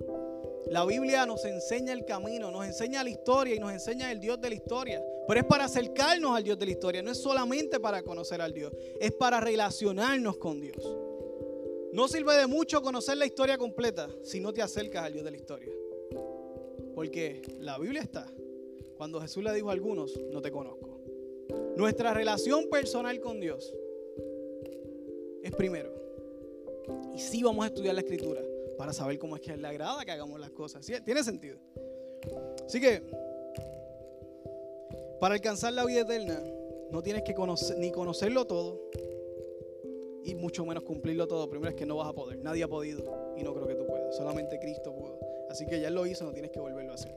La 0.68 0.86
Biblia 0.86 1.26
nos 1.26 1.44
enseña 1.46 1.92
el 1.94 2.06
camino, 2.06 2.50
nos 2.52 2.66
enseña 2.66 3.04
la 3.04 3.10
historia 3.10 3.56
y 3.56 3.60
nos 3.60 3.72
enseña 3.72 4.12
el 4.12 4.20
Dios 4.20 4.40
de 4.40 4.50
la 4.50 4.56
historia. 4.56 5.04
Pero 5.28 5.40
es 5.40 5.46
para 5.46 5.66
acercarnos 5.66 6.36
al 6.36 6.44
Dios 6.44 6.58
de 6.58 6.66
la 6.66 6.72
historia, 6.72 7.02
no 7.02 7.12
es 7.12 7.18
solamente 7.18 7.80
para 7.80 8.02
conocer 8.02 8.42
al 8.42 8.54
Dios, 8.54 8.72
es 9.00 9.12
para 9.12 9.40
relacionarnos 9.40 10.38
con 10.38 10.62
Dios. 10.62 10.78
No 11.92 12.08
sirve 12.08 12.36
de 12.36 12.48
mucho 12.48 12.82
conocer 12.82 13.18
la 13.18 13.26
historia 13.26 13.58
completa 13.58 14.10
si 14.24 14.40
no 14.40 14.54
te 14.54 14.62
acercas 14.62 15.04
al 15.04 15.14
Dios 15.14 15.26
de 15.26 15.32
la 15.32 15.38
historia. 15.38 15.74
Porque 16.96 17.42
la 17.60 17.78
Biblia 17.78 18.02
está. 18.02 18.28
Cuando 18.98 19.20
Jesús 19.20 19.44
le 19.44 19.54
dijo 19.54 19.70
a 19.70 19.74
algunos, 19.74 20.18
no 20.32 20.42
te 20.42 20.52
conozco. 20.52 21.02
Nuestra 21.76 22.14
relación 22.14 22.70
personal 22.70 23.20
con 23.20 23.40
Dios 23.40 23.74
es 25.42 25.52
primero. 25.56 25.92
Y 27.14 27.20
sí 27.20 27.44
vamos 27.44 27.66
a 27.66 27.68
estudiar 27.68 27.96
la 27.96 28.02
escritura 28.02 28.42
para 28.78 28.94
saber 28.94 29.18
cómo 29.20 29.36
es 29.36 29.42
que 29.42 29.56
le 29.56 29.68
agrada 29.68 30.06
que 30.06 30.12
hagamos 30.12 30.40
las 30.40 30.52
cosas. 30.52 30.86
Tiene 31.04 31.24
sentido. 31.24 31.58
Así 32.66 32.80
que, 32.80 33.02
para 35.20 35.36
alcanzar 35.36 35.74
la 35.74 35.86
vida 35.86 36.02
eterna, 36.02 36.42
no 36.92 37.02
tienes 37.02 37.24
que 37.24 37.36
ni 37.78 37.92
conocerlo 37.92 38.46
todo 38.46 38.82
y 40.24 40.36
mucho 40.36 40.66
menos 40.66 40.84
cumplirlo 40.84 41.28
todo. 41.28 41.50
Primero 41.50 41.72
es 41.72 41.76
que 41.76 41.86
no 41.86 41.98
vas 41.98 42.10
a 42.10 42.14
poder. 42.14 42.40
Nadie 42.40 42.64
ha 42.64 42.68
podido 42.68 43.04
y 43.36 43.44
no 43.44 43.54
creo 43.54 43.68
que 43.68 43.76
tú 43.76 43.86
puedas. 43.86 44.16
Solamente 44.16 44.60
Cristo 44.60 44.94
pudo. 44.94 45.33
Así 45.50 45.66
que 45.66 45.80
ya 45.80 45.90
lo 45.90 46.06
hizo, 46.06 46.26
no 46.26 46.34
tienes 46.34 46.52
que 46.52 46.60
volverlo 46.60 46.92
a 46.92 46.96
hacer. 46.96 47.14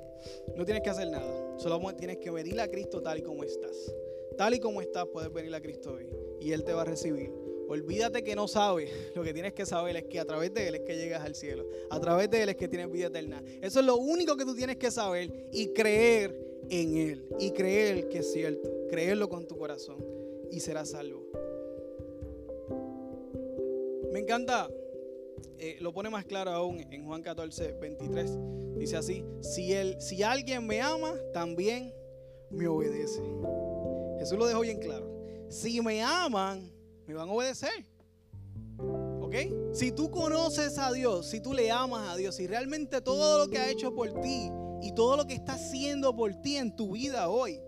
No 0.54 0.64
tienes 0.64 0.82
que 0.82 0.90
hacer 0.90 1.08
nada. 1.10 1.58
Solo 1.58 1.80
tienes 1.94 2.18
que 2.18 2.30
venir 2.30 2.60
a 2.60 2.68
Cristo 2.68 3.02
tal 3.02 3.18
y 3.18 3.22
como 3.22 3.44
estás. 3.44 3.94
Tal 4.36 4.54
y 4.54 4.60
como 4.60 4.80
estás, 4.80 5.06
puedes 5.12 5.32
venir 5.32 5.54
a 5.54 5.60
Cristo 5.60 5.94
hoy. 5.94 6.08
Y 6.40 6.52
Él 6.52 6.64
te 6.64 6.72
va 6.72 6.82
a 6.82 6.84
recibir 6.84 7.32
Olvídate 7.68 8.22
que 8.22 8.36
no 8.36 8.46
sabes. 8.46 8.90
Lo 9.14 9.22
que 9.22 9.32
tienes 9.32 9.52
que 9.52 9.66
saber 9.66 9.96
es 9.96 10.04
que 10.04 10.20
a 10.20 10.24
través 10.24 10.52
de 10.54 10.68
Él 10.68 10.76
es 10.76 10.80
que 10.82 10.96
llegas 10.96 11.22
al 11.22 11.34
cielo. 11.34 11.66
A 11.90 12.00
través 12.00 12.30
de 12.30 12.42
Él 12.42 12.48
es 12.50 12.56
que 12.56 12.68
tienes 12.68 12.90
vida 12.90 13.06
eterna. 13.06 13.42
Eso 13.60 13.80
es 13.80 13.86
lo 13.86 13.96
único 13.96 14.36
que 14.36 14.44
tú 14.44 14.54
tienes 14.54 14.76
que 14.76 14.90
saber 14.90 15.48
y 15.52 15.68
creer 15.68 16.38
en 16.70 16.96
Él. 16.96 17.28
Y 17.38 17.50
creer 17.50 18.08
que 18.08 18.18
es 18.18 18.32
cierto. 18.32 18.70
Creerlo 18.88 19.28
con 19.28 19.46
tu 19.46 19.56
corazón 19.56 20.04
y 20.50 20.60
serás 20.60 20.90
salvo. 20.90 21.26
Me 24.12 24.20
encanta, 24.20 24.70
eh, 25.58 25.78
lo 25.80 25.92
pone 25.92 26.10
más 26.10 26.24
claro 26.24 26.50
aún 26.50 26.80
en 26.92 27.04
Juan 27.04 27.22
14, 27.22 27.72
23. 27.80 28.38
Dice 28.78 28.96
así, 28.96 29.24
si, 29.40 29.72
él, 29.72 29.96
si 30.00 30.22
alguien 30.22 30.66
me 30.66 30.80
ama, 30.80 31.14
también 31.32 31.92
me 32.50 32.68
obedece. 32.68 33.22
Jesús 34.18 34.38
lo 34.38 34.46
dejó 34.46 34.60
bien 34.60 34.78
claro. 34.78 35.10
Si 35.48 35.80
me 35.80 36.02
aman, 36.02 36.70
me 37.06 37.14
van 37.14 37.28
a 37.28 37.32
obedecer. 37.32 37.86
¿Ok? 38.78 39.34
Si 39.72 39.92
tú 39.92 40.10
conoces 40.10 40.78
a 40.78 40.92
Dios, 40.92 41.26
si 41.26 41.40
tú 41.40 41.54
le 41.54 41.70
amas 41.70 42.08
a 42.10 42.16
Dios, 42.16 42.36
si 42.36 42.46
realmente 42.46 43.00
todo 43.00 43.38
lo 43.38 43.50
que 43.50 43.58
ha 43.58 43.70
hecho 43.70 43.94
por 43.94 44.20
ti 44.20 44.50
y 44.82 44.92
todo 44.94 45.16
lo 45.16 45.26
que 45.26 45.34
está 45.34 45.54
haciendo 45.54 46.14
por 46.14 46.34
ti 46.34 46.56
en 46.56 46.76
tu 46.76 46.92
vida 46.92 47.28
hoy, 47.28 47.60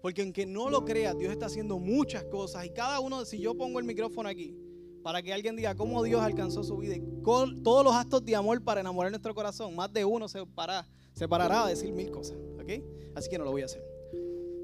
porque 0.00 0.22
aunque 0.22 0.46
no 0.46 0.70
lo 0.70 0.84
creas, 0.84 1.16
Dios 1.18 1.32
está 1.32 1.46
haciendo 1.46 1.78
muchas 1.78 2.24
cosas 2.24 2.64
y 2.64 2.70
cada 2.70 3.00
uno, 3.00 3.24
si 3.24 3.38
yo 3.38 3.54
pongo 3.54 3.78
el 3.78 3.84
micrófono 3.84 4.28
aquí, 4.28 4.54
para 5.02 5.22
que 5.22 5.32
alguien 5.32 5.56
diga 5.56 5.74
cómo 5.74 6.02
Dios 6.02 6.20
alcanzó 6.20 6.62
su 6.62 6.76
vida 6.76 6.96
y 6.96 7.22
con 7.22 7.62
todos 7.62 7.84
los 7.84 7.94
actos 7.94 8.24
de 8.24 8.36
amor 8.36 8.62
para 8.62 8.80
enamorar 8.80 9.10
nuestro 9.10 9.34
corazón, 9.34 9.74
más 9.74 9.92
de 9.92 10.04
uno 10.04 10.28
se, 10.28 10.44
para, 10.46 10.86
se 11.14 11.28
parará 11.28 11.64
a 11.64 11.68
decir 11.68 11.92
mil 11.92 12.10
cosas. 12.10 12.36
¿Ok? 12.60 12.70
Así 13.14 13.28
que 13.28 13.38
no 13.38 13.44
lo 13.44 13.52
voy 13.52 13.62
a 13.62 13.66
hacer. 13.66 13.84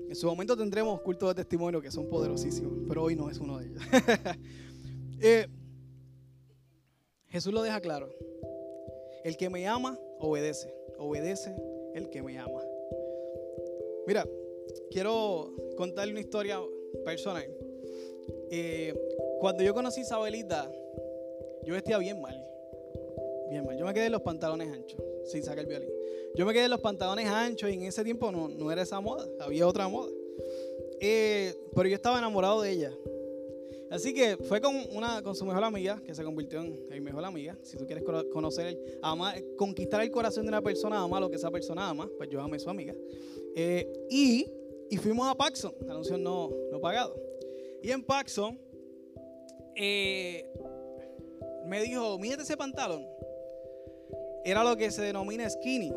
En 0.09 0.15
su 0.15 0.27
momento 0.27 0.57
tendremos 0.57 1.01
cultos 1.01 1.31
de 1.31 1.35
testimonio 1.43 1.81
que 1.81 1.91
son 1.91 2.09
poderosísimos, 2.09 2.73
pero 2.89 3.03
hoy 3.03 3.17
no 3.17 3.29
es 3.31 3.39
uno 3.39 3.59
de 3.59 3.67
ellos. 3.67 3.83
Eh, 5.19 5.47
Jesús 7.29 7.51
lo 7.51 7.63
deja 7.63 7.81
claro. 7.81 8.11
El 9.25 9.39
que 9.39 9.49
me 9.49 9.67
ama, 9.67 9.99
obedece. 10.21 10.75
Obedece 10.99 11.57
el 11.95 12.11
que 12.11 12.23
me 12.23 12.39
ama. 12.39 12.61
Mira, 14.07 14.29
quiero 14.91 15.55
contarle 15.77 16.13
una 16.13 16.21
historia 16.21 16.61
personal. 17.03 17.47
Eh, 18.51 18.95
cuando 19.41 19.63
yo 19.63 19.75
conocí 19.75 20.01
a 20.01 20.03
Isabelita, 20.05 20.71
yo 21.65 21.75
vestía 21.75 21.99
bien 21.99 22.21
mal. 22.21 22.43
Bien 23.51 23.65
mal. 23.65 23.77
Yo 23.77 23.85
me 23.85 23.95
quedé 23.95 24.07
en 24.07 24.13
los 24.13 24.23
pantalones 24.23 24.69
anchos, 24.73 25.01
sin 25.25 25.43
sacar 25.43 25.61
el 25.61 25.67
violín. 25.67 25.89
Yo 26.35 26.45
me 26.45 26.53
quedé 26.53 26.65
en 26.65 26.71
los 26.71 26.81
pantalones 26.81 27.27
anchos 27.27 27.71
y 27.71 27.75
en 27.75 27.83
ese 27.85 28.05
tiempo 28.05 28.31
no, 28.31 28.49
no 28.49 28.71
era 28.71 28.83
esa 28.83 29.01
moda, 29.01 29.27
había 29.41 29.67
otra 29.67 29.89
moda. 29.89 30.11
Eh, 31.01 31.55
pero 31.75 31.89
yo 31.89 31.95
estaba 31.95 32.19
enamorado 32.19 32.63
de 32.63 32.71
ella. 32.71 32.93
Así 33.91 34.13
que 34.13 34.37
fue 34.37 34.61
con, 34.61 34.75
una, 34.93 35.23
con 35.23 35.35
su 35.37 35.45
mejor 35.45 35.63
amiga, 35.63 36.03
que 36.05 36.15
se 36.15 36.25
convirtió 36.25 36.61
en 36.61 36.89
mi 36.89 37.01
mejor 37.01 37.25
amiga. 37.25 37.57
Si 37.63 37.77
tú 37.77 37.87
quieres 37.87 38.05
conocer, 38.33 38.99
amar, 39.01 39.41
conquistar 39.57 40.03
el 40.03 40.11
corazón 40.11 40.45
de 40.45 40.49
una 40.49 40.61
persona, 40.61 41.01
ama 41.01 41.21
lo 41.21 41.31
que 41.31 41.37
esa 41.37 41.51
persona 41.51 41.89
ama, 41.89 42.09
pues 42.17 42.29
yo 42.29 42.41
amé 42.41 42.57
a 42.57 42.61
su 42.61 42.69
amiga. 42.69 42.95
Eh, 43.55 44.07
y, 44.11 44.51
y, 44.91 44.97
fuimos 44.97 45.29
a 45.29 45.37
Paxson, 45.37 45.73
anuncio 45.89 46.19
no, 46.19 46.51
no 46.73 46.81
pagado. 46.81 47.15
Y 47.83 47.93
en 47.93 48.03
Paxson 48.03 48.59
eh, 49.77 50.45
me 51.67 51.83
dijo, 51.83 52.19
mírate 52.19 52.43
ese 52.43 52.57
pantalón. 52.57 53.07
Era 54.45 54.65
lo 54.65 54.77
que 54.77 54.91
se 54.91 55.03
denomina 55.03 55.49
skinny. 55.51 55.93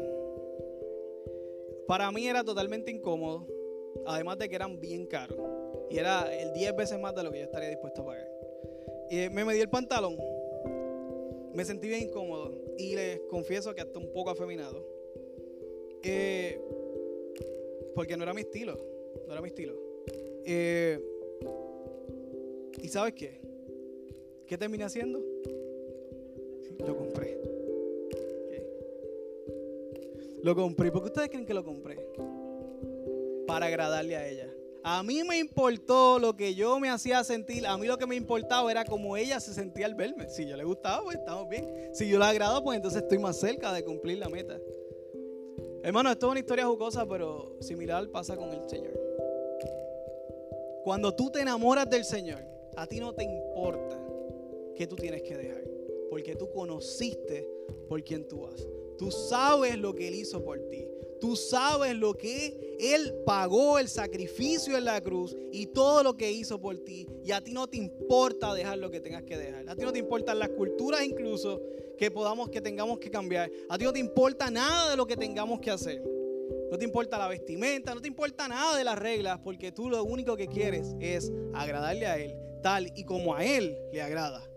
Para 1.87 2.11
mí 2.11 2.27
era 2.27 2.43
totalmente 2.43 2.91
incómodo, 2.91 3.47
además 4.05 4.37
de 4.37 4.49
que 4.49 4.55
eran 4.55 4.79
bien 4.79 5.05
caros. 5.05 5.37
Y 5.89 5.97
era 5.97 6.35
el 6.35 6.53
10 6.53 6.75
veces 6.75 6.99
más 6.99 7.15
de 7.15 7.23
lo 7.23 7.31
que 7.31 7.39
yo 7.39 7.45
estaría 7.45 7.69
dispuesto 7.69 8.01
a 8.01 8.05
pagar. 8.05 8.29
Y 9.09 9.29
me 9.29 9.45
medí 9.45 9.59
el 9.59 9.69
pantalón. 9.69 10.17
Me 11.53 11.65
sentí 11.65 11.87
bien 11.87 12.03
incómodo. 12.03 12.53
Y 12.77 12.95
les 12.95 13.21
confieso 13.29 13.73
que 13.73 13.81
hasta 13.81 13.97
un 13.97 14.11
poco 14.11 14.29
afeminado. 14.29 14.85
Eh, 16.03 16.61
porque 17.95 18.15
no 18.17 18.23
era 18.23 18.33
mi 18.33 18.41
estilo. 18.41 18.77
No 19.25 19.33
era 19.33 19.41
mi 19.41 19.47
estilo. 19.47 19.75
Eh, 20.45 20.99
¿Y 22.81 22.87
sabes 22.87 23.13
qué? 23.13 23.48
¿Qué 24.49 24.57
terminé 24.57 24.83
haciendo? 24.83 25.23
Lo 26.79 26.97
compré. 26.97 27.39
Lo 30.41 30.55
compré. 30.55 30.91
¿Por 30.91 31.03
qué 31.03 31.07
ustedes 31.09 31.29
creen 31.29 31.45
que 31.45 31.53
lo 31.53 31.63
compré? 31.63 31.99
Para 33.45 33.67
agradarle 33.67 34.15
a 34.15 34.27
ella. 34.27 34.51
A 34.83 35.03
mí 35.03 35.23
me 35.23 35.37
importó 35.37 36.17
lo 36.17 36.35
que 36.35 36.55
yo 36.55 36.79
me 36.79 36.89
hacía 36.89 37.23
sentir. 37.23 37.67
A 37.67 37.77
mí 37.77 37.85
lo 37.85 37.99
que 37.99 38.07
me 38.07 38.15
importaba 38.15 38.71
era 38.71 38.85
como 38.85 39.15
ella 39.17 39.39
se 39.39 39.53
sentía 39.53 39.85
al 39.85 39.93
verme. 39.93 40.27
Si 40.29 40.47
yo 40.47 40.57
le 40.57 40.63
gustaba, 40.63 41.03
pues 41.03 41.17
estamos 41.17 41.47
bien. 41.47 41.91
Si 41.93 42.09
yo 42.09 42.17
la 42.17 42.29
agrado, 42.29 42.63
pues 42.63 42.77
entonces 42.77 43.03
estoy 43.03 43.19
más 43.19 43.39
cerca 43.39 43.71
de 43.71 43.85
cumplir 43.85 44.17
la 44.17 44.29
meta. 44.29 44.59
Hermano, 45.83 46.09
esto 46.09 46.25
es 46.25 46.31
una 46.31 46.39
historia 46.39 46.65
jugosa, 46.65 47.07
pero 47.07 47.55
similar 47.59 48.09
pasa 48.09 48.35
con 48.35 48.51
el 48.51 48.67
Señor. 48.67 48.99
Cuando 50.83 51.13
tú 51.13 51.29
te 51.29 51.39
enamoras 51.41 51.87
del 51.87 52.03
Señor, 52.03 52.43
a 52.75 52.87
ti 52.87 52.99
no 52.99 53.13
te 53.13 53.25
importa 53.25 54.08
qué 54.79 54.87
tú 54.87 54.95
tienes 54.95 55.21
que 55.23 55.35
dejar, 55.35 55.61
porque 56.09 56.37
tú 56.37 56.49
conociste 56.49 57.45
por 57.89 58.01
quién 58.01 58.25
tú 58.25 58.43
vas. 58.43 58.65
Tú 58.97 59.11
sabes 59.11 59.77
lo 59.77 59.93
que 59.93 60.07
Él 60.07 60.15
hizo 60.15 60.41
por 60.41 60.57
ti. 60.69 60.87
Tú 61.19 61.35
sabes 61.35 61.97
lo 61.97 62.13
que 62.13 62.77
Él 62.79 63.13
pagó, 63.25 63.77
el 63.77 63.89
sacrificio 63.89 64.77
en 64.77 64.85
la 64.85 65.01
cruz 65.01 65.35
y 65.51 65.65
todo 65.67 66.01
lo 66.01 66.15
que 66.15 66.31
hizo 66.31 66.61
por 66.61 66.77
ti. 66.77 67.05
Y 67.25 67.33
a 67.33 67.43
ti 67.43 67.51
no 67.51 67.67
te 67.67 67.75
importa 67.75 68.53
dejar 68.53 68.77
lo 68.77 68.89
que 68.89 69.01
tengas 69.01 69.23
que 69.23 69.37
dejar. 69.37 69.67
A 69.67 69.75
ti 69.75 69.83
no 69.83 69.91
te 69.91 69.99
importan 69.99 70.39
las 70.39 70.47
culturas 70.51 71.03
incluso 71.03 71.61
que 71.97 72.09
podamos, 72.09 72.47
que 72.47 72.61
tengamos 72.61 72.99
que 72.99 73.11
cambiar. 73.11 73.51
A 73.67 73.77
ti 73.77 73.83
no 73.83 73.91
te 73.91 73.99
importa 73.99 74.49
nada 74.49 74.91
de 74.91 74.95
lo 74.95 75.05
que 75.05 75.17
tengamos 75.17 75.59
que 75.59 75.71
hacer. 75.71 76.01
No 76.71 76.77
te 76.77 76.85
importa 76.85 77.17
la 77.17 77.27
vestimenta, 77.27 77.93
no 77.93 77.99
te 77.99 78.07
importa 78.07 78.47
nada 78.47 78.77
de 78.77 78.85
las 78.85 78.97
reglas, 78.97 79.41
porque 79.43 79.73
tú 79.73 79.89
lo 79.89 80.05
único 80.05 80.37
que 80.37 80.47
quieres 80.47 80.95
es 81.01 81.29
agradarle 81.53 82.05
a 82.05 82.17
Él, 82.17 82.33
tal 82.63 82.93
y 82.95 83.03
como 83.03 83.35
a 83.35 83.43
Él 83.43 83.77
le 83.91 84.01
agrada. 84.01 84.48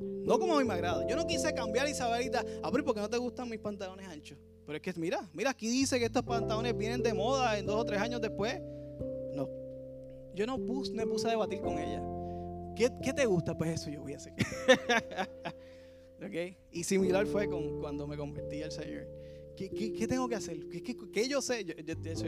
No 0.00 0.38
como 0.38 0.56
a 0.56 0.60
mí 0.60 0.64
me 0.64 0.74
agrada. 0.74 1.06
Yo 1.06 1.16
no 1.16 1.26
quise 1.26 1.52
cambiar 1.52 1.86
a 1.86 1.90
Isabelita, 1.90 2.44
a 2.62 2.70
ver, 2.70 2.84
porque 2.84 3.00
no 3.00 3.08
te 3.08 3.18
gustan 3.18 3.48
mis 3.48 3.58
pantalones 3.58 4.06
anchos. 4.08 4.38
Pero 4.66 4.76
es 4.76 4.82
que 4.82 5.00
mira, 5.00 5.28
mira, 5.32 5.50
aquí 5.50 5.68
dice 5.68 5.98
que 5.98 6.04
estos 6.04 6.22
pantalones 6.22 6.76
vienen 6.76 7.02
de 7.02 7.12
moda 7.12 7.58
en 7.58 7.66
dos 7.66 7.76
o 7.76 7.84
tres 7.84 8.00
años 8.00 8.20
después. 8.20 8.60
No. 9.34 9.48
Yo 10.34 10.46
no 10.46 10.58
puse, 10.58 10.92
me 10.92 11.06
puse 11.06 11.26
a 11.26 11.30
debatir 11.30 11.60
con 11.60 11.78
ella. 11.78 12.02
¿Qué, 12.76 13.12
te 13.12 13.26
gusta? 13.26 13.56
Pues 13.56 13.72
eso 13.72 13.90
yo 13.90 14.00
voy 14.00 14.14
a. 14.14 14.18
¿Okay? 16.24 16.56
Y 16.70 16.84
similar 16.84 17.26
fue 17.26 17.48
con 17.48 17.80
cuando 17.80 18.06
me 18.06 18.16
convertí 18.16 18.62
al 18.62 18.72
Señor. 18.72 19.06
¿Qué, 19.56 20.06
tengo 20.08 20.28
que 20.28 20.36
hacer? 20.36 20.68
¿Qué, 20.68 21.28
yo 21.28 21.42
sé? 21.42 21.64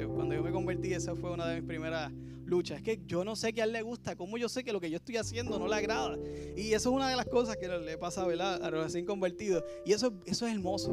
cuando 0.07 0.35
yo 0.35 0.43
me 0.43 0.53
convertí, 0.53 0.93
esa 0.93 1.15
fue 1.15 1.33
una 1.33 1.49
de 1.49 1.61
mis 1.61 1.69
primeras 1.69 2.13
luchas. 2.45 2.79
Es 2.79 2.83
que 2.83 3.01
yo 3.07 3.25
no 3.25 3.37
sé 3.37 3.53
qué 3.53 3.63
a 3.63 3.65
él 3.65 3.73
le 3.73 3.83
gusta. 3.83 4.17
¿Cómo 4.17 4.37
yo 4.37 4.49
sé 4.49 4.65
que 4.65 4.73
lo 4.73 4.81
que 4.81 4.91
yo 4.91 4.97
estoy 4.97 5.17
haciendo 5.17 5.59
no 5.59 5.67
le 5.67 5.75
agrada? 5.75 6.19
Y 6.57 6.73
eso 6.75 6.91
es 6.91 6.95
una 6.95 7.09
de 7.09 7.17
las 7.17 7.27
cosas 7.27 7.57
que 7.57 7.69
le 7.69 7.99
pasa 7.99 8.25
a 8.25 8.71
los 8.71 8.85
recién 8.85 9.07
convertidos. 9.07 9.65
Y 9.85 9.93
eso, 9.93 10.13
eso 10.27 10.47
es 10.47 10.53
hermoso. 10.53 10.93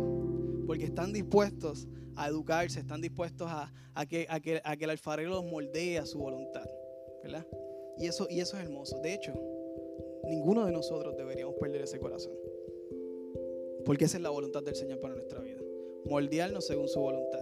Porque 0.65 0.85
están 0.85 1.11
dispuestos 1.11 1.87
a 2.15 2.27
educarse, 2.27 2.79
están 2.79 3.01
dispuestos 3.01 3.49
a, 3.49 3.71
que, 4.07 4.25
a, 4.29 4.39
que, 4.39 4.61
a 4.63 4.77
que 4.77 4.83
el 4.85 4.91
alfarero 4.91 5.31
los 5.31 5.45
moldee 5.45 5.97
a 5.97 6.05
su 6.05 6.19
voluntad. 6.19 6.67
¿Verdad? 7.23 7.45
Y 7.97 8.07
eso, 8.07 8.27
y 8.29 8.39
eso 8.39 8.55
es 8.57 8.63
hermoso. 8.63 8.99
De 8.99 9.13
hecho, 9.13 9.33
ninguno 10.25 10.65
de 10.65 10.71
nosotros 10.71 11.17
deberíamos 11.17 11.55
perder 11.55 11.81
ese 11.81 11.99
corazón. 11.99 12.33
Porque 13.83 14.05
esa 14.05 14.17
es 14.17 14.23
la 14.23 14.29
voluntad 14.29 14.63
del 14.63 14.75
Señor 14.75 14.99
para 14.99 15.15
nuestra 15.15 15.39
vida 15.39 15.58
moldearnos 16.09 16.65
según 16.65 16.87
su 16.89 16.99
voluntad. 16.99 17.41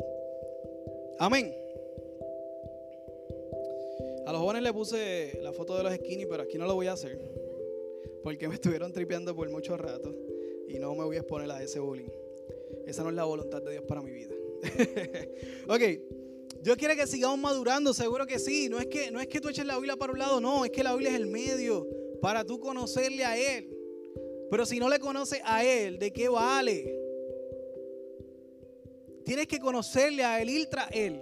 Amén. 1.19 1.55
A 4.27 4.33
los 4.33 4.41
jóvenes 4.41 4.61
le 4.61 4.73
puse 4.73 5.39
la 5.41 5.53
foto 5.53 5.77
de 5.77 5.83
los 5.83 5.95
skinny, 5.95 6.25
pero 6.25 6.43
aquí 6.43 6.57
no 6.57 6.67
lo 6.67 6.75
voy 6.75 6.87
a 6.87 6.91
hacer. 6.91 7.17
Porque 8.23 8.47
me 8.47 8.53
estuvieron 8.59 8.91
tripeando 8.91 9.33
por 9.33 9.49
mucho 9.49 9.77
rato. 9.77 10.13
Y 10.67 10.79
no 10.79 10.93
me 10.95 11.05
voy 11.05 11.15
a 11.15 11.19
exponer 11.19 11.49
a 11.49 11.63
ese 11.63 11.79
bullying. 11.79 12.09
Esa 12.85 13.03
no 13.03 13.09
es 13.09 13.15
la 13.15 13.23
voluntad 13.23 13.61
de 13.61 13.71
Dios 13.71 13.85
para 13.87 14.01
mi 14.01 14.11
vida. 14.11 14.35
ok. 15.69 15.81
Dios 16.61 16.75
quiere 16.75 16.97
que 16.97 17.07
sigamos 17.07 17.39
madurando, 17.39 17.93
seguro 17.93 18.27
que 18.27 18.37
sí. 18.37 18.67
No 18.67 18.79
es 18.79 18.87
que, 18.87 19.11
no 19.11 19.21
es 19.21 19.27
que 19.27 19.39
tú 19.39 19.47
eches 19.47 19.65
la 19.65 19.75
Biblia 19.75 19.95
para 19.95 20.11
un 20.11 20.19
lado, 20.19 20.41
no. 20.41 20.65
Es 20.65 20.71
que 20.71 20.83
la 20.83 20.91
Biblia 20.91 21.11
es 21.11 21.15
el 21.15 21.27
medio 21.27 21.87
para 22.21 22.43
tú 22.43 22.59
conocerle 22.59 23.23
a 23.23 23.37
Él. 23.37 23.73
Pero 24.51 24.65
si 24.65 24.79
no 24.79 24.89
le 24.89 24.99
conoces 24.99 25.39
a 25.45 25.63
Él, 25.63 25.99
¿de 25.99 26.11
qué 26.11 26.27
vale? 26.27 26.96
Tienes 29.27 29.45
que 29.45 29.59
conocerle 29.59 30.23
a 30.23 30.41
Él, 30.41 30.49
ir 30.49 30.69
tras 30.69 30.87
Él. 30.89 31.21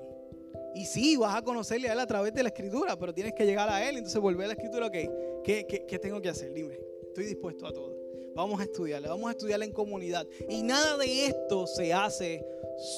Y 0.75 0.85
sí, 0.85 1.17
vas 1.17 1.35
a 1.35 1.41
conocerle 1.41 1.89
a 1.89 1.93
Él 1.93 1.99
a 1.99 2.05
través 2.05 2.35
de 2.35 2.43
la 2.43 2.49
escritura, 2.49 2.95
pero 2.99 3.11
tienes 3.11 3.33
que 3.33 3.47
llegar 3.47 3.67
a 3.67 3.83
Él. 3.89 3.97
Entonces 3.97 4.21
volver 4.21 4.45
a 4.45 4.47
la 4.49 4.53
escritura, 4.53 4.85
ok, 4.85 5.43
¿qué, 5.43 5.85
qué, 5.87 5.97
tengo 5.97 6.21
que 6.21 6.29
hacer? 6.29 6.53
Dime, 6.53 6.79
estoy 7.01 7.25
dispuesto 7.25 7.65
a 7.65 7.73
todo. 7.73 7.97
Vamos 8.35 8.59
a 8.59 8.65
estudiarle, 8.65 9.07
vamos 9.07 9.27
a 9.27 9.31
estudiarle 9.31 9.65
en 9.65 9.71
comunidad. 9.71 10.27
Y 10.47 10.61
nada 10.61 10.97
de 10.97 11.25
esto 11.25 11.65
se 11.65 11.93
hace 11.93 12.45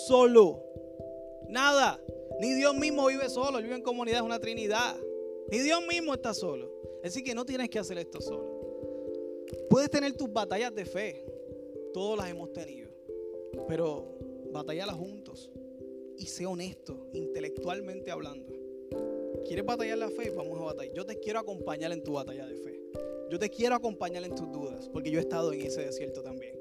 solo. 0.07 0.61
Nada. 1.47 2.03
Ni 2.41 2.53
Dios 2.53 2.75
mismo 2.75 3.07
vive 3.07 3.29
solo, 3.29 3.61
vive 3.61 3.75
en 3.75 3.83
comunidad, 3.83 4.17
es 4.17 4.25
una 4.25 4.39
trinidad. 4.39 4.93
Ni 5.49 5.59
Dios 5.59 5.87
mismo 5.87 6.15
está 6.15 6.33
solo. 6.33 6.69
Así 7.01 7.23
que 7.23 7.33
no 7.33 7.45
tienes 7.45 7.69
que 7.69 7.79
hacer 7.79 7.97
esto 7.97 8.19
solo. 8.19 8.59
Puedes 9.69 9.89
tener 9.89 10.17
tus 10.17 10.29
batallas 10.33 10.75
de 10.75 10.83
fe. 10.83 11.23
Todas 11.93 12.17
las 12.19 12.29
hemos 12.29 12.51
tenido. 12.51 12.89
Pero 13.69 14.17
batallala 14.51 14.93
juntos 14.93 15.51
y 16.17 16.25
sé 16.25 16.45
honesto, 16.45 17.09
intelectualmente 17.13 18.11
hablando. 18.11 18.53
¿Quieres 19.45 19.65
batallar 19.65 19.97
la 19.97 20.09
fe? 20.09 20.29
Vamos 20.31 20.59
a 20.59 20.63
batallar. 20.63 20.93
Yo 20.93 21.05
te 21.05 21.19
quiero 21.19 21.39
acompañar 21.39 21.91
en 21.91 22.03
tu 22.03 22.13
batalla 22.13 22.45
de 22.45 22.55
fe. 22.57 22.81
Yo 23.29 23.37
te 23.37 23.49
quiero 23.49 23.75
acompañar 23.75 24.23
en 24.23 24.35
tus 24.35 24.51
dudas, 24.51 24.89
porque 24.89 25.11
yo 25.11 25.19
he 25.19 25.21
estado 25.21 25.51
en 25.53 25.61
ese 25.61 25.85
desierto 25.85 26.21
también. 26.21 26.57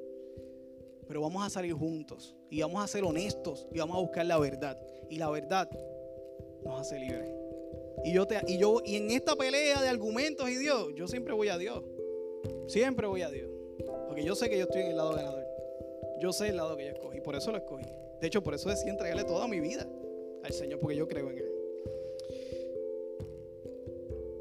Pero 1.07 1.21
vamos 1.21 1.45
a 1.47 1.51
salir 1.51 1.73
juntos 1.73 2.35
y 2.51 2.61
vamos 2.61 2.83
a 2.83 2.89
ser 2.89 3.05
honestos 3.05 3.69
y 3.73 3.79
vamos 3.79 3.97
a 3.97 4.01
buscar 4.01 4.27
la 4.27 4.39
verdad. 4.39 4.79
Y 5.09 5.17
la 5.17 5.31
verdad 5.31 5.71
nos 6.65 6.81
hace 6.81 6.99
libres. 6.99 7.31
Y 8.05 8.13
yo, 8.13 8.27
te, 8.27 8.41
y 8.47 8.59
yo 8.59 8.81
y 8.85 8.97
en 8.97 9.11
esta 9.11 9.37
pelea 9.37 9.81
de 9.81 9.89
argumentos 9.89 10.49
y 10.51 10.57
Dios, 10.57 10.93
yo 10.97 11.07
siempre 11.07 11.33
voy 11.33 11.49
a 11.49 11.59
Dios. 11.59 11.83
Siempre 12.67 13.07
voy 13.07 13.23
a 13.23 13.31
Dios. 13.31 13.51
Porque 14.09 14.25
yo 14.25 14.35
sé 14.35 14.49
que 14.51 14.59
yo 14.59 14.65
estoy 14.65 14.83
en 14.83 14.89
el 14.89 14.97
lado 14.97 15.13
ganador. 15.13 15.46
Yo 16.21 16.33
sé 16.33 16.49
el 16.49 16.57
lado 16.57 16.77
que 16.77 16.85
yo 16.85 16.93
escogí, 16.93 17.21
por 17.21 17.37
eso 17.37 17.51
lo 17.51 17.59
escogí. 17.59 17.87
De 18.21 18.27
hecho, 18.27 18.43
por 18.43 18.55
eso 18.55 18.69
decidí 18.69 18.91
entregarle 18.91 19.25
toda 19.25 19.47
mi 19.47 19.61
vida 19.61 19.87
al 20.43 20.53
Señor, 20.53 20.81
porque 20.81 20.97
yo 20.97 21.07
creo 21.07 21.31
en 21.31 21.39
Él. 21.39 21.53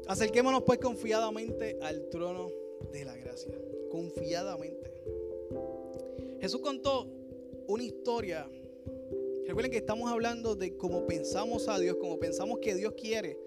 Acerquémonos 0.08 0.62
pues 0.62 0.78
confiadamente 0.78 1.78
al 1.82 2.08
trono 2.08 2.50
de 2.92 3.04
la 3.04 3.16
gracia. 3.16 3.52
Confiadamente. 3.90 4.92
Jesús 6.40 6.60
contó 6.60 7.08
una 7.66 7.82
historia 7.82 8.48
Recuerden 9.46 9.70
que 9.70 9.78
estamos 9.78 10.10
hablando 10.10 10.56
de 10.56 10.76
cómo 10.76 11.06
pensamos 11.06 11.68
a 11.68 11.78
Dios, 11.78 11.96
cómo 12.00 12.18
pensamos 12.18 12.58
que 12.58 12.74
Dios 12.74 12.94
quiere, 12.96 13.38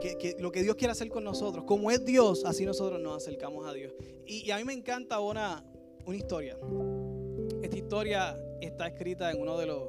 que, 0.00 0.36
lo 0.40 0.50
que 0.50 0.64
Dios 0.64 0.74
quiere 0.74 0.90
hacer 0.90 1.08
con 1.08 1.22
nosotros. 1.22 1.64
Como 1.64 1.88
es 1.92 2.04
Dios, 2.04 2.44
así 2.44 2.66
nosotros 2.66 3.00
nos 3.00 3.16
acercamos 3.16 3.68
a 3.68 3.72
Dios. 3.72 3.94
Y, 4.26 4.50
a 4.50 4.58
mí 4.58 4.64
me 4.64 4.72
encanta 4.72 5.20
una, 5.20 5.64
una 6.06 6.16
historia. 6.16 6.56
Esta 7.62 7.76
historia 7.76 8.36
está 8.60 8.86
escrita 8.86 9.30
en 9.30 9.40
uno 9.40 9.56
de 9.58 9.66
los, 9.66 9.88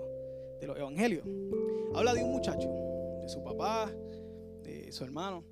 de 0.60 0.67
los 0.67 0.78
evangelios. 0.78 1.26
Habla 1.93 2.13
de 2.13 2.24
un 2.24 2.32
muchacho, 2.32 2.69
de 3.21 3.30
su 3.30 3.43
papá, 3.43 3.91
de 4.63 4.91
su 4.91 5.04
hermano. 5.04 5.43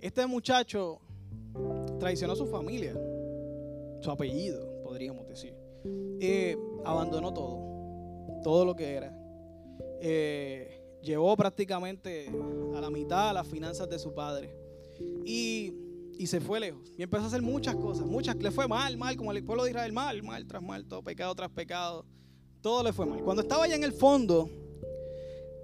Este 0.00 0.26
muchacho 0.26 1.00
traicionó 1.98 2.36
su 2.36 2.46
familia, 2.46 2.94
su 4.00 4.10
apellido, 4.10 4.82
podríamos 4.82 5.26
decir. 5.28 5.54
Eh, 6.20 6.56
abandonó 6.84 7.32
todo, 7.32 8.40
todo 8.42 8.64
lo 8.64 8.74
que 8.74 8.94
era. 8.94 9.16
Eh, 10.00 10.98
llevó 11.02 11.36
prácticamente 11.36 12.30
a 12.74 12.80
la 12.80 12.90
mitad 12.90 13.32
las 13.32 13.46
finanzas 13.46 13.88
de 13.88 13.98
su 13.98 14.12
padre. 14.14 14.54
Y, 15.24 15.72
se 16.26 16.40
fue 16.40 16.60
lejos. 16.60 16.92
Y 16.96 17.02
empezó 17.02 17.24
a 17.24 17.26
hacer 17.26 17.42
muchas 17.42 17.74
cosas, 17.76 18.06
muchas. 18.06 18.36
Le 18.36 18.50
fue 18.50 18.66
mal, 18.66 18.96
mal, 18.96 19.16
como 19.16 19.32
el 19.32 19.44
pueblo 19.44 19.64
de 19.64 19.70
Israel, 19.70 19.92
mal, 19.92 20.22
mal 20.22 20.46
tras 20.46 20.62
mal, 20.62 20.86
todo 20.86 21.02
pecado 21.02 21.34
tras 21.34 21.50
pecado. 21.50 22.04
Todo 22.60 22.82
le 22.82 22.92
fue 22.92 23.06
mal. 23.06 23.22
Cuando 23.22 23.42
estaba 23.42 23.64
allá 23.64 23.74
en 23.74 23.84
el 23.84 23.92
fondo, 23.92 24.48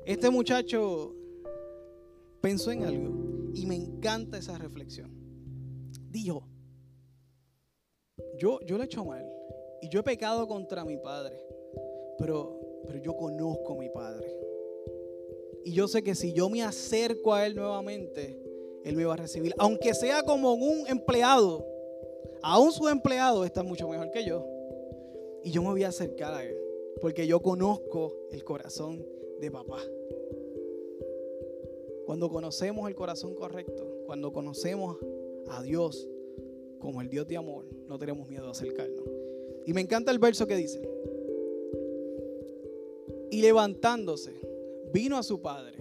este 0.05 0.29
muchacho 0.31 1.15
pensó 2.41 2.71
en 2.71 2.85
algo 2.85 3.53
y 3.55 3.67
me 3.67 3.77
encanta 3.77 4.39
esa 4.39 4.59
reflexión. 4.59 5.11
Dijo, 6.11 6.47
yo, 8.39 8.61
yo 8.67 8.77
le 8.77 8.85
he 8.85 8.87
hecho 8.87 9.05
mal 9.05 9.25
y 9.81 9.89
yo 9.89 10.01
he 10.01 10.03
pecado 10.03 10.47
contra 10.47 10.85
mi 10.85 10.97
padre, 10.97 11.39
pero, 12.19 12.59
pero 12.87 12.99
yo 12.99 13.17
conozco 13.17 13.75
a 13.75 13.79
mi 13.79 13.89
padre. 13.89 14.29
Y 15.65 15.73
yo 15.73 15.89
sé 15.89 16.03
que 16.03 16.15
si 16.15 16.33
yo 16.33 16.49
me 16.49 16.63
acerco 16.63 17.35
a 17.35 17.47
él 17.47 17.55
nuevamente, 17.55 18.50
él 18.85 18.97
me 18.97 19.05
va 19.05 19.15
a 19.15 19.17
recibir. 19.17 19.55
Aunque 19.59 19.95
sea 19.95 20.23
como 20.23 20.55
un 20.55 20.87
empleado, 20.89 21.67
aún 22.43 22.73
su 22.73 22.89
empleado 22.89 23.45
está 23.45 23.63
mucho 23.63 23.89
mejor 23.89 24.11
que 24.11 24.25
yo. 24.25 24.47
Y 25.43 25.51
yo 25.51 25.63
me 25.63 25.71
voy 25.71 25.85
a 25.85 25.89
acercar 25.89 26.35
a 26.35 26.45
él, 26.45 26.57
porque 27.01 27.27
yo 27.27 27.41
conozco 27.41 28.15
el 28.31 28.45
corazón 28.45 29.05
de 29.41 29.51
papá. 29.51 29.81
Cuando 32.05 32.29
conocemos 32.29 32.89
el 32.89 32.95
corazón 32.95 33.35
correcto, 33.35 34.03
cuando 34.05 34.33
conocemos 34.33 34.99
a 35.49 35.63
Dios 35.63 36.09
como 36.79 37.01
el 37.01 37.09
Dios 37.09 37.27
de 37.27 37.37
amor, 37.37 37.67
no 37.87 37.99
tenemos 37.99 38.29
miedo 38.29 38.45
de 38.47 38.51
acercarnos. 38.51 39.05
Y 39.67 39.73
me 39.73 39.81
encanta 39.81 40.11
el 40.11 40.19
verso 40.19 40.47
que 40.47 40.57
dice, 40.57 40.83
y 43.31 43.41
levantándose, 43.43 44.33
vino 44.93 45.17
a 45.17 45.23
su 45.23 45.41
padre, 45.41 45.79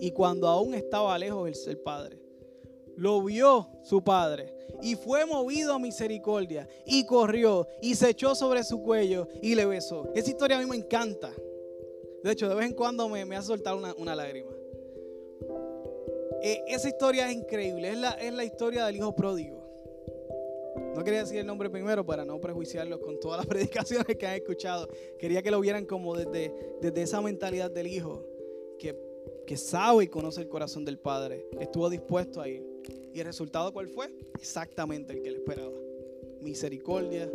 y 0.00 0.10
cuando 0.10 0.48
aún 0.48 0.74
estaba 0.74 1.16
lejos 1.18 1.66
el 1.68 1.78
padre, 1.78 2.21
lo 2.96 3.22
vio 3.22 3.68
su 3.82 4.02
padre 4.02 4.54
y 4.82 4.96
fue 4.96 5.24
movido 5.26 5.74
a 5.74 5.78
misericordia 5.78 6.68
y 6.84 7.06
corrió 7.06 7.68
y 7.80 7.94
se 7.94 8.10
echó 8.10 8.34
sobre 8.34 8.64
su 8.64 8.82
cuello 8.82 9.28
y 9.40 9.54
le 9.54 9.64
besó. 9.64 10.10
Esa 10.14 10.30
historia 10.30 10.58
a 10.58 10.60
mí 10.60 10.66
me 10.66 10.76
encanta. 10.76 11.32
De 12.22 12.32
hecho, 12.32 12.48
de 12.48 12.54
vez 12.54 12.66
en 12.66 12.74
cuando 12.74 13.08
me, 13.08 13.22
hace 13.36 13.48
soltar 13.48 13.74
una, 13.74 14.14
lágrima. 14.14 14.50
Eh, 16.42 16.62
esa 16.68 16.88
historia 16.88 17.28
es 17.28 17.36
increíble. 17.36 17.90
Es 17.90 17.98
la, 17.98 18.10
es 18.12 18.32
la 18.32 18.44
historia 18.44 18.84
del 18.86 18.96
hijo 18.96 19.14
pródigo. 19.14 19.62
No 20.94 21.04
quería 21.04 21.20
decir 21.20 21.38
el 21.38 21.46
nombre 21.46 21.70
primero 21.70 22.04
para 22.04 22.24
no 22.24 22.40
prejuiciarlos 22.40 23.00
con 23.00 23.18
todas 23.18 23.38
las 23.38 23.46
predicaciones 23.48 24.16
que 24.16 24.26
han 24.26 24.34
escuchado. 24.34 24.88
Quería 25.18 25.42
que 25.42 25.50
lo 25.50 25.60
vieran 25.60 25.86
como 25.86 26.16
desde, 26.16 26.76
desde 26.80 27.02
esa 27.02 27.20
mentalidad 27.20 27.70
del 27.70 27.86
hijo 27.86 28.24
que, 28.78 28.96
que 29.46 29.56
sabe 29.56 30.04
y 30.04 30.08
conoce 30.08 30.40
el 30.40 30.48
corazón 30.48 30.84
del 30.84 30.98
padre. 30.98 31.46
Estuvo 31.60 31.88
dispuesto 31.90 32.40
a 32.40 32.48
ir. 32.48 32.64
¿Y 33.12 33.20
el 33.20 33.26
resultado 33.26 33.72
cuál 33.72 33.88
fue? 33.88 34.08
Exactamente 34.38 35.12
el 35.12 35.22
que 35.22 35.30
le 35.30 35.38
esperaba. 35.38 35.72
Misericordia 36.40 37.30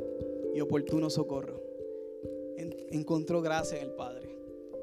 y 0.54 0.60
oportuno 0.60 1.10
socorro. 1.10 1.62
encontró 2.90 3.42
gracia 3.42 3.78
en 3.78 3.84
el 3.84 3.92
Padre. 3.92 4.28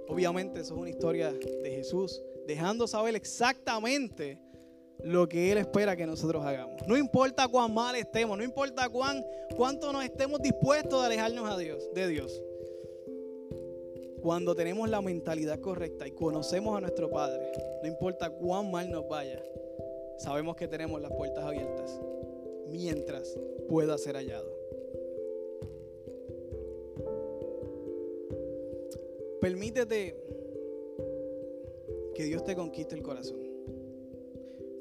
Obviamente 0.09 0.61
eso 0.61 0.75
es 0.75 0.81
una 0.81 0.91
historia 0.91 1.33
de 1.33 1.71
Jesús, 1.71 2.23
dejando 2.47 2.87
saber 2.87 3.17
exactamente 3.17 4.39
lo 5.03 5.29
que 5.29 5.51
Él 5.51 5.59
espera 5.59 5.97
que 5.97 6.07
nosotros 6.07 6.45
hagamos. 6.45 6.87
No 6.87 6.97
importa 6.97 7.49
cuán 7.49 7.75
mal 7.75 7.97
estemos, 7.97 8.39
no 8.39 8.45
importa 8.45 8.89
cuán, 8.89 9.25
cuánto 9.57 9.93
nos 9.93 10.05
estemos 10.05 10.41
dispuestos 10.41 11.03
a 11.03 11.07
alejarnos 11.07 11.51
a 11.51 11.59
Dios, 11.59 11.89
de 11.95 12.09
Dios. 12.09 12.43
Cuando 14.25 14.55
tenemos 14.55 14.89
la 14.89 15.03
mentalidad 15.03 15.61
correcta 15.61 16.09
y 16.09 16.13
conocemos 16.13 16.79
a 16.79 16.81
nuestro 16.81 17.11
Padre, 17.11 17.43
no 17.83 17.87
importa 17.87 18.31
cuán 18.31 18.71
mal 18.71 18.91
nos 18.91 19.07
vaya, 19.07 19.45
sabemos 20.17 20.57
que 20.57 20.67
tenemos 20.67 20.99
las 21.03 21.13
puertas 21.13 21.45
abiertas 21.45 22.01
mientras 22.71 23.39
pueda 23.69 23.99
ser 23.99 24.17
hallado. 24.17 24.51
Permítete 29.43 30.17
que 32.15 32.25
Dios 32.25 32.45
te 32.45 32.57
conquiste 32.57 32.95
el 32.95 33.03
corazón. 33.03 33.47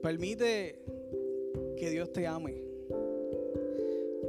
Permite 0.02 0.80
que 1.76 1.90
Dios 1.90 2.14
te 2.14 2.28
ame. 2.28 2.64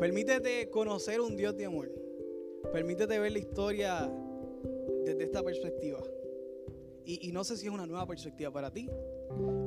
Permítete 0.01 0.71
conocer 0.71 1.21
un 1.21 1.37
Dios 1.37 1.57
de 1.57 1.67
amor. 1.67 1.89
Permítete 2.73 3.21
ver 3.21 3.31
la 3.31 3.39
historia 3.39 4.11
desde 5.05 5.25
esta 5.25 5.43
perspectiva. 5.43 6.03
Y, 7.07 7.33
no 7.33 7.45
sé 7.45 7.59
si 7.59 7.67
es 7.67 7.73
una 7.73 7.87
nueva 7.87 8.07
perspectiva 8.07 8.51
para 8.51 8.73
ti, 8.73 8.89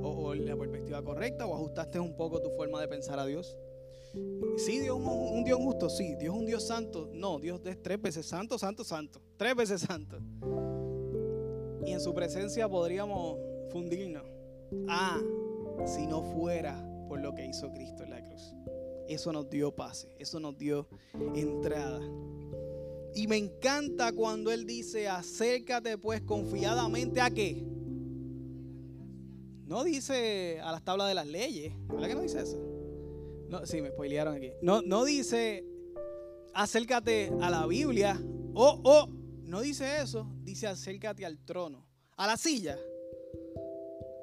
o, 0.01 0.33
la 0.33 0.57
perspectiva 0.57 1.03
correcta, 1.03 1.45
o 1.45 1.53
ajustaste 1.53 1.99
un 1.99 2.15
poco 2.15 2.41
tu 2.41 2.49
forma 2.49 2.81
de 2.81 2.87
pensar 2.87 3.19
a 3.19 3.25
Dios. 3.25 3.55
Sí, 4.57 4.79
Dios 4.79 4.99
es 4.99 5.05
un, 5.05 5.37
un, 5.37 5.43
Dios 5.43 5.59
justo, 5.59 5.87
sí. 5.89 6.15
Dios 6.15 6.33
es 6.33 6.39
un 6.39 6.45
Dios 6.47 6.65
santo. 6.65 7.09
No, 7.13 7.37
Dios 7.37 7.61
es 7.65 7.81
tres 7.81 8.01
veces 8.01 8.25
santo, 8.25 8.57
santo, 8.57 8.83
santo. 8.83 9.21
Tres 9.37 9.55
veces 9.55 9.81
santo 9.81 10.17
y 11.87 11.93
en 11.93 12.01
su 12.01 12.13
presencia 12.13 12.67
podríamos 12.67 13.39
fundirnos. 13.71 14.23
Ah, 14.89 15.21
si 15.85 16.05
no 16.05 16.21
fuera 16.21 16.85
por 17.07 17.21
lo 17.21 17.33
que 17.33 17.45
hizo 17.45 17.71
Cristo 17.71 18.03
en 18.03 18.09
la 18.09 18.21
cruz. 18.21 18.53
Eso 19.07 19.31
nos 19.31 19.49
dio 19.49 19.73
pase, 19.73 20.13
eso 20.19 20.41
nos 20.41 20.57
dio 20.57 20.85
entrada. 21.33 22.01
Y 23.15 23.27
me 23.27 23.37
encanta 23.37 24.11
cuando 24.11 24.51
Él 24.51 24.65
dice, 24.65 25.07
acércate 25.07 25.97
pues 25.97 26.21
confiadamente 26.21 27.21
a 27.21 27.29
qué. 27.29 27.65
No 29.65 29.83
dice 29.83 30.59
a 30.61 30.71
las 30.71 30.83
tablas 30.83 31.09
de 31.09 31.13
las 31.13 31.27
leyes, 31.27 31.73
¿verdad 31.87 32.07
que 32.07 32.15
no 32.15 32.21
dice 32.21 32.41
eso? 32.41 32.57
No, 33.49 33.65
sí, 33.65 33.81
me 33.81 33.89
spoilearon 33.89 34.35
aquí. 34.35 34.51
No, 34.61 34.81
no 34.81 35.03
dice, 35.03 35.65
acércate 36.53 37.31
a 37.41 37.49
la 37.49 37.65
Biblia. 37.65 38.21
O, 38.53 38.81
o, 38.83 39.09
no 39.43 39.61
dice 39.61 40.01
eso, 40.01 40.27
dice 40.43 40.67
acércate 40.67 41.25
al 41.25 41.37
trono. 41.45 41.85
¿A 42.17 42.27
la 42.27 42.37
silla? 42.37 42.77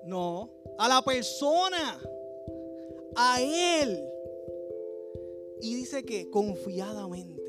No, 0.07 0.51
a 0.79 0.89
la 0.89 1.03
persona, 1.03 2.01
a 3.17 3.41
Él. 3.41 4.03
Y 5.61 5.75
dice 5.75 6.05
que 6.05 6.29
confiadamente, 6.31 7.44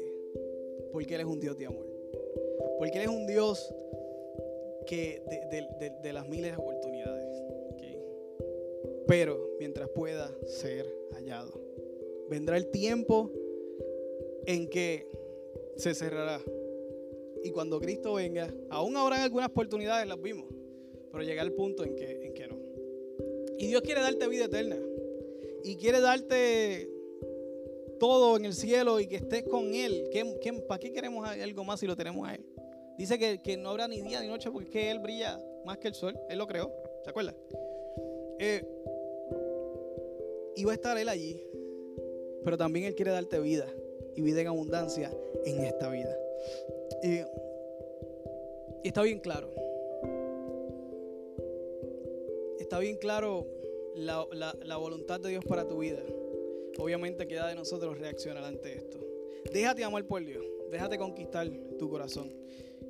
porque 0.96 1.16
Él 1.16 1.20
es 1.20 1.28
un 1.28 1.42
Dios 1.42 1.58
de 1.58 1.66
amor. 1.66 1.86
Porque 2.78 3.00
Él 3.00 3.02
es 3.02 3.10
un 3.10 3.28
Dios 3.28 3.70
que 4.88 5.22
de, 6.02 6.14
las 6.14 6.26
miles 6.26 6.56
de 6.56 6.58
oportunidades. 6.58 7.44
Pero 9.06 9.58
mientras 9.60 9.90
pueda 9.90 10.34
ser 10.48 10.86
hallado, 11.12 11.52
vendrá 12.30 12.56
el 12.56 12.68
tiempo 12.72 13.30
en 14.46 14.70
que 14.70 15.10
se 15.76 15.94
cerrará 15.94 16.42
y 17.44 17.52
cuando 17.52 17.78
Cristo 17.82 18.14
venga, 18.14 18.52
aún 18.70 18.96
habrán 18.96 19.20
algunas 19.20 19.50
oportunidades, 19.50 20.08
las 20.08 20.22
vimos, 20.22 20.48
pero 21.12 21.26
llega 21.26 21.44
el 21.44 21.52
punto 21.52 21.84
en 21.84 21.94
que, 21.94 22.26
en 22.26 22.34
que 22.34 22.48
no. 22.48 22.58
Y 23.58 23.68
Dios 23.68 23.82
quiere 23.82 24.00
darte 24.00 24.30
vida 24.30 24.46
eterna. 24.46 24.80
Y 25.62 25.76
quiere 25.76 26.00
darte 26.00 26.90
todo 28.08 28.38
en 28.38 28.46
el 28.46 28.54
cielo 28.54 29.00
y 29.00 29.08
que 29.08 29.16
estés 29.16 29.44
con 29.44 29.74
Él. 29.74 30.10
¿Qué, 30.12 30.54
para 30.68 30.80
qué 30.80 30.94
queremos 30.94 31.28
algo 31.28 31.64
más 31.64 31.80
si 31.80 31.88
lo 31.88 31.96
tenemos 31.96 32.28
a 32.30 32.36
Él? 32.36 32.46
Dice 33.00 33.18
que, 33.18 33.58
no 33.58 33.72
habrá 33.72 33.88
ni 33.88 34.04
día 34.04 34.22
ni 34.22 34.28
noche 34.28 34.52
porque 34.52 34.92
Él 34.92 35.00
brilla 35.00 35.42
más 35.66 35.80
que 35.80 35.88
el 35.88 35.96
sol. 35.96 36.16
Él 36.30 36.38
lo 36.38 36.46
creó. 36.46 36.72
¿Se 37.04 37.10
acuerda? 37.10 37.34
Eh, 38.38 38.64
y 40.56 40.64
va 40.66 40.74
a 40.74 40.76
estar 40.76 40.96
Él 41.00 41.10
allí. 41.10 41.42
Pero 42.44 42.58
también 42.60 42.86
Él 42.86 42.94
quiere 42.94 43.10
darte 43.10 43.40
vida 43.40 43.66
y 44.16 44.22
vida 44.22 44.42
en 44.42 44.48
abundancia 44.48 45.12
en 45.44 45.64
esta 45.64 45.90
vida. 45.90 46.16
Y, 47.02 47.22
está 48.88 49.02
bien 49.02 49.20
claro. 49.20 49.52
Está 52.60 52.78
bien 52.78 52.98
claro 52.98 53.48
la, 53.96 54.78
voluntad 54.78 55.20
de 55.20 55.30
Dios 55.30 55.44
para 55.44 55.68
tu 55.68 55.80
vida. 55.80 56.04
Obviamente 56.78 57.28
queda 57.28 57.48
de 57.48 57.56
nosotros 57.56 57.98
reaccionar 57.98 58.44
ante 58.44 58.74
esto. 58.74 59.00
Déjate 59.52 59.84
amar 59.84 60.06
por 60.06 60.24
Dios. 60.26 60.46
Déjate 60.72 60.98
conquistar 60.98 61.48
tu 61.78 61.90
corazón. 61.90 62.32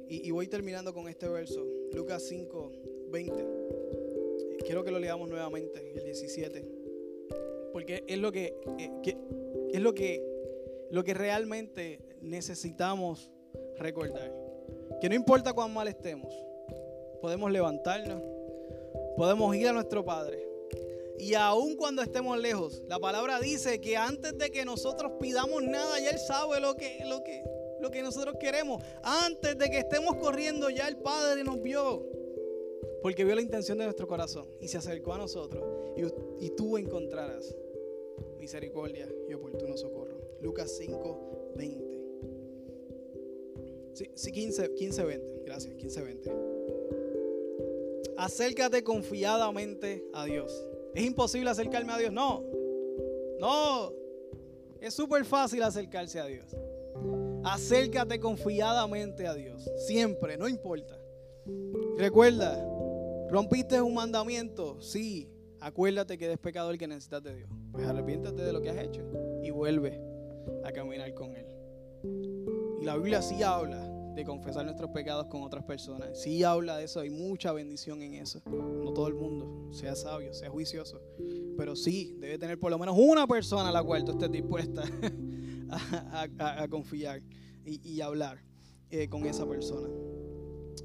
Y, 0.07 0.29
voy 0.31 0.47
terminando 0.47 0.93
con 0.93 1.07
este 1.07 1.27
verso, 1.27 1.65
Lucas 1.91 2.23
5, 2.23 2.71
20. 3.09 3.47
Quiero 4.65 4.83
que 4.83 4.91
lo 4.91 4.99
leamos 4.99 5.29
nuevamente, 5.29 5.91
el 5.95 6.03
17. 6.03 6.63
Porque 7.73 8.03
es 8.07 8.17
lo 8.19 8.29
eh, 8.29 8.53
que 9.03 9.17
es 9.75 9.81
lo 9.81 9.93
que, 9.93 10.23
lo 10.91 11.03
que 11.03 11.13
realmente 11.13 11.99
necesitamos 12.21 13.29
recordar. 13.77 14.33
Que 15.01 15.09
no 15.09 15.15
importa 15.15 15.53
cuán 15.53 15.73
mal 15.73 15.87
estemos, 15.87 16.33
podemos 17.21 17.51
levantarnos, 17.51 18.21
podemos 19.17 19.55
ir 19.55 19.67
a 19.67 19.73
nuestro 19.73 20.05
Padre. 20.05 20.44
Y 21.17 21.33
aun 21.33 21.75
cuando 21.75 22.01
estemos 22.01 22.37
lejos, 22.37 22.83
la 22.87 22.99
palabra 22.99 23.39
dice 23.39 23.79
que 23.79 23.95
antes 23.95 24.37
de 24.37 24.51
que 24.51 24.65
nosotros 24.65 25.13
pidamos 25.19 25.63
nada, 25.63 25.99
ya 25.99 26.09
Él 26.09 26.19
sabe 26.19 26.59
lo 26.59 26.75
que, 26.75 27.03
lo 27.05 27.23
que, 27.23 27.43
lo 27.79 27.89
que 27.91 28.01
nosotros 28.01 28.35
queremos. 28.39 28.83
Antes 29.03 29.57
de 29.57 29.69
que 29.69 29.79
estemos 29.79 30.15
corriendo, 30.17 30.69
ya 30.69 30.87
el 30.87 30.97
Padre 30.97 31.43
nos 31.43 31.61
vio. 31.61 32.05
Porque 33.01 33.23
vio 33.23 33.35
la 33.35 33.41
intención 33.41 33.77
de 33.77 33.85
nuestro 33.85 34.07
corazón 34.07 34.47
y 34.59 34.67
se 34.67 34.77
acercó 34.77 35.13
a 35.13 35.17
nosotros. 35.17 35.63
Y, 35.95 36.45
y 36.45 36.49
tú 36.51 36.77
encontrarás 36.77 37.55
misericordia 38.37 39.07
y 39.29 39.33
oportuno 39.33 39.77
socorro. 39.77 40.19
Lucas 40.41 40.75
5, 40.77 41.53
20. 41.55 41.95
Sí, 44.13 44.31
15, 44.31 44.73
15, 44.73 45.03
20. 45.03 45.41
Gracias, 45.45 45.73
15, 45.75 46.01
20. 46.01 46.31
Acércate 48.17 48.83
confiadamente 48.83 50.05
a 50.13 50.25
Dios. 50.25 50.65
¿Es 50.95 51.03
imposible 51.03 51.49
acercarme 51.49 51.91
a 51.91 51.97
Dios? 51.97 52.13
No. 52.13 52.41
No. 53.39 53.91
Es 54.79 54.93
súper 54.93 55.25
fácil 55.25 55.61
acercarse 55.61 56.19
a 56.21 56.25
Dios. 56.25 56.55
Acércate 57.43 58.19
confiadamente 58.19 59.27
a 59.27 59.33
Dios. 59.33 59.69
Siempre, 59.85 60.37
no 60.37 60.47
importa. 60.47 60.97
Recuerda, 61.97 62.65
rompiste 63.29 63.81
un 63.81 63.93
mandamiento. 63.93 64.79
Sí. 64.81 65.29
Acuérdate 65.59 66.17
que 66.17 66.25
eres 66.25 66.37
pecador 66.37 66.77
que 66.77 66.87
necesitas 66.87 67.23
de 67.23 67.35
Dios. 67.35 67.49
Pues 67.73 67.85
arrepiéntate 67.85 68.41
de 68.41 68.53
lo 68.53 68.61
que 68.61 68.69
has 68.69 68.77
hecho 68.77 69.01
y 69.43 69.49
vuelve 69.49 70.01
a 70.63 70.71
caminar 70.71 71.13
con 71.13 71.35
Él. 71.35 71.45
Y 72.79 72.85
la 72.85 72.95
Biblia 72.95 73.21
sí 73.21 73.43
habla 73.43 73.94
de 74.15 74.23
confesar 74.23 74.63
nuestros 74.63 74.91
pecados 74.91 75.27
con 75.27 75.43
otras 75.43 75.63
personas. 75.63 76.19
Sí 76.19 76.43
habla 76.43 76.77
de 76.77 76.85
eso, 76.85 77.01
hay 77.01 77.09
mucha 77.09 77.51
bendición 77.51 78.01
en 78.01 78.15
eso. 78.15 78.41
No 78.45 78.93
todo 78.93 79.07
el 79.07 79.15
mundo 79.15 79.73
sea 79.73 79.95
sabio, 79.95 80.33
sea 80.33 80.49
juicioso. 80.49 81.01
Pero 81.57 81.75
sí, 81.75 82.15
debe 82.19 82.37
tener 82.37 82.57
por 82.57 82.71
lo 82.71 82.79
menos 82.79 82.95
una 82.97 83.27
persona 83.27 83.69
a 83.69 83.71
la 83.71 83.83
cual 83.83 84.05
tú 84.05 84.13
estés 84.13 84.31
dispuesta 84.31 84.83
a, 86.39 86.67
confiar 86.69 87.21
y, 87.65 87.99
hablar 88.01 88.41
eh, 88.89 89.09
con 89.09 89.25
esa 89.25 89.45
persona. 89.47 89.89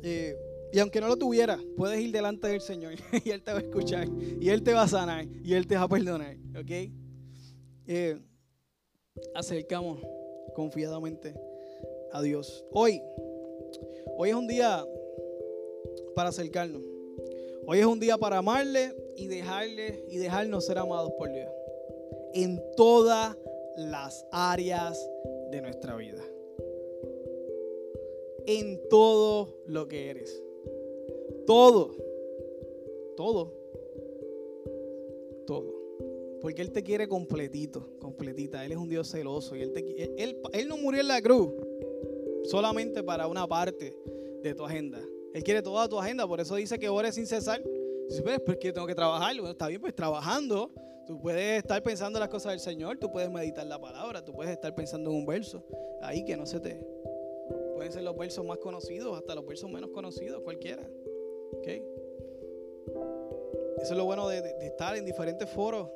Eh, 0.02 0.36
y 0.72 0.78
aunque 0.78 1.00
no 1.00 1.08
lo 1.08 1.16
tuviera, 1.16 1.58
puedes 1.76 2.00
ir 2.00 2.12
delante 2.12 2.48
del 2.48 2.60
Señor 2.60 2.94
y 3.24 3.30
Él 3.30 3.42
te 3.42 3.52
va 3.52 3.58
a 3.58 3.62
escuchar 3.62 4.08
y 4.40 4.48
Él 4.48 4.62
te 4.62 4.72
va 4.72 4.82
a 4.82 4.88
sanar 4.88 5.26
y 5.44 5.54
Él 5.54 5.66
te 5.66 5.76
va 5.76 5.82
a 5.82 5.88
perdonar. 5.88 6.36
¿Ok? 6.58 6.90
Eh, 7.86 8.20
acercamos 9.34 10.00
confiadamente 10.54 11.34
a 12.12 12.22
Dios. 12.22 12.64
Hoy, 12.72 13.02
hoy 14.16 14.30
es 14.30 14.34
un 14.34 14.46
día 14.46 14.86
para 16.14 16.30
acercarnos. 16.30 16.82
Hoy 17.66 17.78
es 17.78 17.86
un 17.86 18.00
día 18.00 18.18
para 18.18 18.38
amarle 18.38 18.94
y 19.16 19.26
dejarle 19.26 20.04
y 20.08 20.18
dejarnos 20.18 20.64
ser 20.64 20.78
amados 20.78 21.12
por 21.18 21.30
Dios. 21.32 21.48
En 22.34 22.60
todas 22.76 23.36
las 23.76 24.26
áreas 24.32 25.08
de 25.50 25.60
nuestra 25.60 25.96
vida. 25.96 26.22
En 28.46 28.80
todo 28.88 29.62
lo 29.66 29.86
que 29.88 30.10
eres. 30.10 30.42
Todo. 31.46 31.94
Todo. 33.16 33.52
Todo. 35.46 35.80
Porque 36.40 36.62
Él 36.62 36.72
te 36.72 36.82
quiere 36.82 37.06
completito, 37.06 37.86
completita. 37.98 38.64
Él 38.64 38.72
es 38.72 38.78
un 38.78 38.88
Dios 38.88 39.10
celoso. 39.10 39.54
Y 39.54 39.62
Él, 39.62 40.40
él, 40.52 40.68
no 40.68 40.76
murió 40.78 41.02
en 41.02 41.08
la 41.08 41.20
cruz 41.20 41.52
solamente 42.44 43.02
para 43.02 43.26
una 43.26 43.46
parte 43.46 43.96
de 44.42 44.54
tu 44.54 44.64
agenda. 44.64 45.00
Él 45.32 45.44
quiere 45.44 45.62
toda 45.62 45.88
tu 45.88 45.98
agenda. 45.98 46.26
Por 46.26 46.40
eso 46.40 46.56
dice 46.56 46.78
que 46.78 46.88
ores 46.88 47.14
sin 47.14 47.26
cesar. 47.26 47.62
Dice, 48.08 48.22
pues, 48.22 48.40
pues 48.44 48.58
que 48.58 48.72
tengo 48.72 48.86
que 48.86 48.94
trabajar. 48.94 49.34
Bueno, 49.36 49.50
está 49.50 49.68
bien, 49.68 49.80
pues 49.80 49.94
trabajando. 49.94 50.72
Tú 51.06 51.20
puedes 51.20 51.58
estar 51.58 51.82
pensando 51.82 52.18
en 52.18 52.20
las 52.20 52.28
cosas 52.28 52.52
del 52.52 52.60
Señor. 52.60 52.98
Tú 52.98 53.10
puedes 53.10 53.30
meditar 53.30 53.66
la 53.66 53.80
palabra. 53.80 54.24
Tú 54.24 54.32
puedes 54.32 54.52
estar 54.52 54.74
pensando 54.74 55.10
en 55.10 55.16
un 55.16 55.26
verso. 55.26 55.64
Ahí 56.02 56.24
que 56.24 56.36
no 56.36 56.46
se 56.46 56.60
te... 56.60 56.84
Pueden 57.74 57.92
ser 57.92 58.02
los 58.02 58.16
versos 58.16 58.44
más 58.44 58.58
conocidos, 58.58 59.16
hasta 59.16 59.34
los 59.34 59.46
versos 59.46 59.70
menos 59.70 59.90
conocidos, 59.90 60.42
cualquiera. 60.42 60.86
¿Okay? 61.54 61.82
Eso 63.80 63.92
es 63.92 63.96
lo 63.96 64.04
bueno 64.04 64.28
de, 64.28 64.38
estar 64.60 64.94
en 64.96 65.06
diferentes 65.06 65.48
foros 65.48 65.88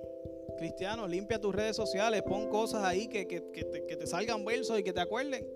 cristianos. 0.56 1.10
Limpia 1.10 1.38
tus 1.38 1.54
redes 1.54 1.76
sociales, 1.76 2.22
pon 2.22 2.48
cosas 2.48 2.84
ahí 2.84 3.08
que, 3.08 3.26
que, 3.26 3.40
te, 3.40 4.06
salgan 4.06 4.44
versos 4.44 4.78
y 4.78 4.82
que 4.82 4.92
te 4.92 5.00
acuerden. 5.00 5.46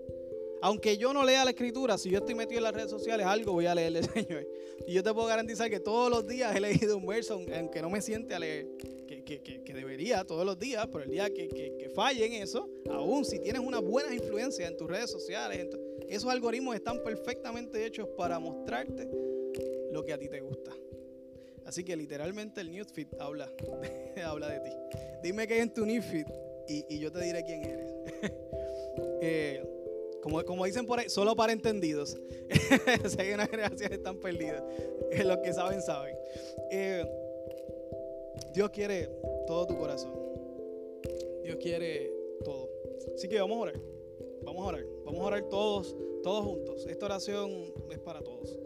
Aunque 0.61 0.97
yo 0.97 1.13
no 1.13 1.23
lea 1.23 1.45
la 1.45 1.51
escritura, 1.51 1.97
si 1.97 2.09
yo 2.09 2.19
estoy 2.19 2.35
metido 2.35 2.59
en 2.59 2.63
las 2.63 2.73
redes 2.73 2.89
sociales, 2.89 3.25
algo 3.25 3.53
voy 3.53 3.65
a 3.65 3.75
leerle, 3.75 4.03
Señor. 4.13 4.47
Y 4.87 4.93
yo 4.93 5.03
te 5.03 5.13
puedo 5.13 5.27
garantizar 5.27 5.69
que 5.69 5.79
todos 5.79 6.09
los 6.09 6.25
días 6.25 6.55
he 6.55 6.59
leído 6.59 6.97
un 6.97 7.05
verso, 7.05 7.41
aunque 7.55 7.81
no 7.81 7.89
me 7.89 8.01
siente 8.01 8.33
a 8.33 8.39
leer, 8.39 8.67
que, 9.07 9.73
debería 9.73 10.23
todos 10.23 10.45
los 10.45 10.57
días, 10.57 10.87
pero 10.91 11.03
el 11.03 11.11
día 11.11 11.29
que, 11.29 11.91
falle 11.95 12.25
en 12.25 12.33
eso, 12.43 12.69
aún 12.89 13.25
si 13.25 13.39
tienes 13.39 13.61
una 13.61 13.79
buena 13.79 14.13
influencia 14.13 14.67
en 14.67 14.77
tus 14.77 14.87
redes 14.87 15.11
sociales, 15.11 15.67
esos 16.07 16.29
algoritmos 16.29 16.75
están 16.75 17.03
perfectamente 17.03 17.85
hechos 17.85 18.07
para 18.17 18.39
mostrarte 18.39 19.07
lo 19.91 20.03
que 20.03 20.13
a 20.13 20.17
ti 20.17 20.27
te 20.27 20.39
gusta. 20.41 20.71
Así 21.65 21.83
que 21.83 21.95
literalmente 21.95 22.61
el 22.61 22.71
newsfeed 22.71 23.07
habla, 23.19 23.51
habla 24.25 24.49
de 24.49 24.59
ti. 24.59 24.75
Dime 25.21 25.47
qué 25.47 25.55
hay 25.55 25.59
en 25.61 25.73
tu 25.73 25.85
newsfeed 25.85 26.25
y, 26.67 26.99
yo 26.99 27.11
te 27.11 27.23
diré 27.23 27.43
quién 27.43 27.63
eres. 27.63 27.93
Eh, 29.21 29.61
como, 30.21 30.43
como, 30.43 30.65
dicen 30.65 30.85
por 30.85 30.99
ahí, 30.99 31.09
solo 31.09 31.35
para 31.35 31.53
entendidos. 31.53 32.17
si 33.07 33.21
hay 33.21 33.33
una 33.33 33.47
generación 33.47 33.93
están 33.93 34.17
perdidas. 34.17 34.63
los 35.25 35.37
que 35.37 35.53
saben, 35.53 35.81
saben. 35.81 36.15
Eh, 36.71 37.05
Dios 38.53 38.69
quiere 38.71 39.09
todo 39.47 39.67
tu 39.67 39.77
corazón. 39.77 40.13
Dios 41.43 41.57
quiere 41.61 42.11
todo. 42.43 42.69
Así 43.15 43.27
que 43.27 43.39
vamos 43.39 43.57
a 43.57 43.61
orar. 43.61 43.81
Vamos 44.43 44.63
a 44.63 44.67
orar. 44.67 44.85
Vamos 45.05 45.21
a 45.21 45.23
orar 45.23 45.49
todos, 45.49 45.95
todos 46.23 46.45
juntos. 46.45 46.85
Esta 46.87 47.05
oración 47.05 47.73
es 47.91 47.99
para 47.99 48.21
todos. 48.21 48.57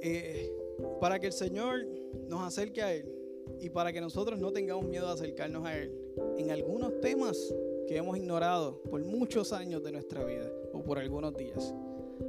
Eh, 0.00 0.52
para 1.00 1.18
que 1.18 1.26
el 1.26 1.32
Señor 1.32 1.86
nos 2.26 2.42
acerque 2.42 2.82
a 2.82 2.94
Él 2.94 3.12
y 3.60 3.70
para 3.70 3.92
que 3.92 4.00
nosotros 4.00 4.38
no 4.38 4.52
tengamos 4.52 4.84
miedo 4.84 5.06
de 5.06 5.12
acercarnos 5.12 5.64
a 5.64 5.78
Él 5.78 5.92
en 6.38 6.50
algunos 6.50 7.00
temas 7.00 7.54
que 7.86 7.96
hemos 7.96 8.16
ignorado 8.16 8.80
por 8.82 9.04
muchos 9.04 9.52
años 9.52 9.82
de 9.82 9.92
nuestra 9.92 10.24
vida 10.24 10.50
o 10.72 10.82
por 10.82 10.98
algunos 10.98 11.34
días. 11.36 11.74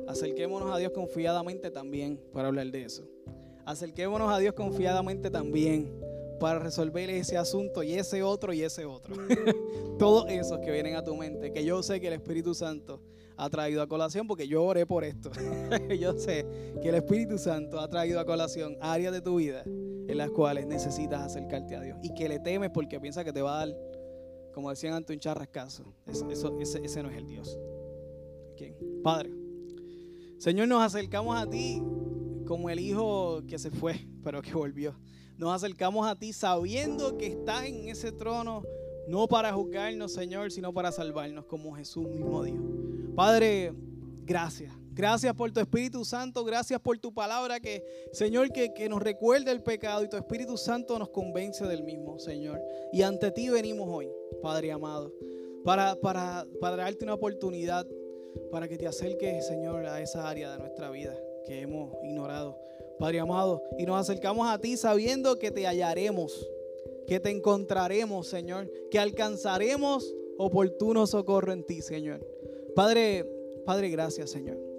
Acerquémonos 0.08 0.74
a 0.74 0.78
Dios 0.78 0.92
confiadamente 0.92 1.72
también 1.72 2.20
para 2.34 2.48
hablar 2.48 2.68
de 2.72 2.84
eso. 2.84 3.04
Acerquémonos 3.66 4.32
a 4.32 4.40
Dios 4.40 4.54
confiadamente 4.54 5.30
también 5.30 5.92
para 6.40 6.60
resolver 6.60 7.10
ese 7.10 7.38
asunto 7.38 7.84
y 7.84 7.94
ese 7.94 8.22
otro 8.24 8.52
y 8.52 8.64
ese 8.64 8.86
otro. 8.86 9.16
Todos 9.98 10.30
esos 10.30 10.60
que 10.60 10.72
vienen 10.72 10.96
a 10.96 11.04
tu 11.04 11.16
mente, 11.16 11.52
que 11.52 11.64
yo 11.64 11.82
sé 11.82 12.02
que 12.02 12.08
el 12.08 12.14
Espíritu 12.14 12.54
Santo 12.54 13.00
ha 13.38 13.50
traído 13.50 13.82
a 13.82 13.88
colación 13.88 14.28
porque 14.28 14.48
yo 14.48 14.64
oré 14.64 14.86
por 14.86 15.04
esto. 15.04 15.32
yo 16.00 16.18
sé 16.20 16.46
que 16.82 16.90
el 16.90 16.96
Espíritu 16.96 17.38
Santo 17.38 17.80
ha 17.80 17.88
traído 17.88 18.20
a 18.20 18.26
colación 18.26 18.78
áreas 18.82 19.14
de 19.14 19.22
tu 19.22 19.38
vida 19.38 19.64
en 19.66 20.18
las 20.18 20.32
cuales 20.32 20.68
necesitas 20.68 21.22
acercarte 21.22 21.76
a 21.76 21.82
Dios 21.82 21.98
y 22.04 22.14
que 22.14 22.28
le 22.28 22.40
temes 22.40 22.70
porque 22.72 23.00
piensa 23.00 23.24
que 23.24 23.32
te 23.32 23.42
va 23.42 23.62
a 23.62 23.66
dar, 23.66 23.78
como 24.54 24.70
decían 24.70 24.94
ante 24.94 25.14
un 25.14 25.20
ese, 26.60 27.04
no 27.04 27.10
es 27.10 27.18
el 27.18 27.28
Dios. 27.28 27.58
Padre, 29.04 29.32
Señor, 30.38 30.68
nos 30.68 30.82
acercamos 30.82 31.36
a 31.38 31.50
ti 31.50 31.82
como 32.46 32.70
el 32.70 32.80
hijo 32.80 33.42
que 33.48 33.60
se 33.60 33.72
fue, 33.72 34.08
pero 34.24 34.42
que 34.42 34.54
volvió. 34.54 34.96
Nos 35.38 35.54
acercamos 35.54 36.08
a 36.08 36.16
ti 36.18 36.32
sabiendo 36.32 37.18
que 37.18 37.28
estás 37.28 37.66
en 37.66 37.90
ese 37.90 38.12
trono 38.12 38.64
no 39.08 39.28
para 39.28 39.52
juzgarnos, 39.52 40.14
Señor, 40.14 40.52
sino 40.52 40.74
para 40.74 40.92
salvarnos, 40.92 41.46
como 41.46 41.76
Jesús 41.76 42.08
mismo 42.08 42.44
dijo. 42.44 42.64
Padre, 43.16 43.74
gracias. 44.26 44.74
Gracias 44.96 45.34
por 45.34 45.52
tu 45.52 45.60
Espíritu 45.60 46.06
Santo, 46.06 46.44
gracias 46.44 46.80
por 46.80 47.00
tu 47.00 47.12
palabra 47.12 47.60
que, 47.60 47.84
Señor, 48.12 48.52
que, 48.52 48.88
nos 48.88 49.02
recuerda 49.02 49.52
el 49.52 49.64
pecado 49.64 50.04
y 50.04 50.08
tu 50.08 50.18
Espíritu 50.18 50.56
Santo 50.56 51.00
nos 51.00 51.10
convence 51.10 51.66
del 51.66 51.82
mismo, 51.82 52.20
Señor. 52.20 52.62
Y 52.92 53.02
ante 53.02 53.32
ti 53.32 53.50
venimos 53.50 53.90
hoy, 53.90 54.08
Padre 54.44 54.72
amado, 54.72 55.12
para, 55.64 55.96
para, 55.96 56.46
para 56.62 56.76
darte 56.76 57.06
una 57.06 57.16
oportunidad, 57.16 57.88
para 58.52 58.68
que 58.68 58.78
te 58.78 58.86
acerques, 58.86 59.48
Señor, 59.48 59.88
a 59.88 60.00
esa 60.00 60.30
área 60.30 60.52
de 60.52 60.60
nuestra 60.60 60.92
vida 60.92 61.18
que 61.44 61.62
hemos 61.62 61.92
ignorado. 62.04 62.60
Padre 63.00 63.20
amado, 63.20 63.64
y 63.80 63.88
nos 63.88 64.00
acercamos 64.00 64.48
a 64.48 64.60
ti 64.60 64.78
sabiendo 64.78 65.40
que 65.40 65.50
te 65.50 65.66
hallaremos, 65.66 66.48
que 67.08 67.20
te 67.20 67.32
encontraremos, 67.32 68.28
Señor, 68.28 68.70
que 68.92 69.00
alcanzaremos 69.00 70.14
oportuno 70.38 71.08
socorro 71.08 71.52
en 71.52 71.64
ti, 71.66 71.82
Señor. 71.82 72.24
Padre, 72.76 73.26
Padre, 73.66 73.90
gracias, 73.90 74.30
Señor. 74.30 74.73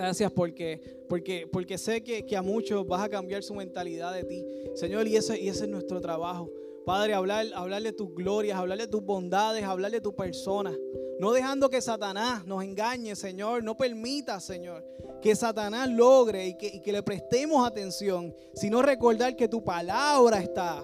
Gracias 0.00 0.32
porque, 0.32 0.80
porque, 1.10 1.46
porque 1.46 1.76
sé 1.76 2.02
que, 2.02 2.24
que, 2.24 2.34
a 2.34 2.40
muchos 2.40 2.86
vas 2.86 3.02
a 3.02 3.10
cambiar 3.10 3.42
su 3.42 3.52
mentalidad 3.52 4.14
de 4.14 4.24
ti. 4.24 4.46
Señor, 4.74 5.06
y 5.06 5.16
ese, 5.16 5.38
y 5.38 5.50
ese 5.50 5.64
es 5.64 5.70
nuestro 5.70 6.00
trabajo. 6.00 6.50
Padre, 6.86 7.12
hablar, 7.12 7.44
hablar 7.54 7.82
de 7.82 7.92
tus 7.92 8.14
glorias, 8.14 8.58
hablar 8.58 8.78
de 8.78 8.86
tus 8.86 9.02
bondades, 9.02 9.62
hablar 9.62 9.90
de 9.90 10.00
tu 10.00 10.16
persona. 10.16 10.74
No 11.18 11.32
dejando 11.32 11.68
que 11.68 11.82
Satanás 11.82 12.46
nos 12.46 12.64
engañe, 12.64 13.14
Señor. 13.14 13.62
No 13.62 13.76
permita, 13.76 14.40
Señor, 14.40 14.86
que 15.20 15.36
Satanás 15.36 15.90
logre 15.90 16.48
y 16.48 16.56
que, 16.56 16.68
y 16.68 16.80
que 16.80 16.92
le 16.92 17.02
prestemos 17.02 17.66
atención, 17.66 18.34
sino 18.54 18.80
recordar 18.80 19.36
que 19.36 19.48
tu 19.48 19.62
palabra 19.62 20.40
está 20.40 20.82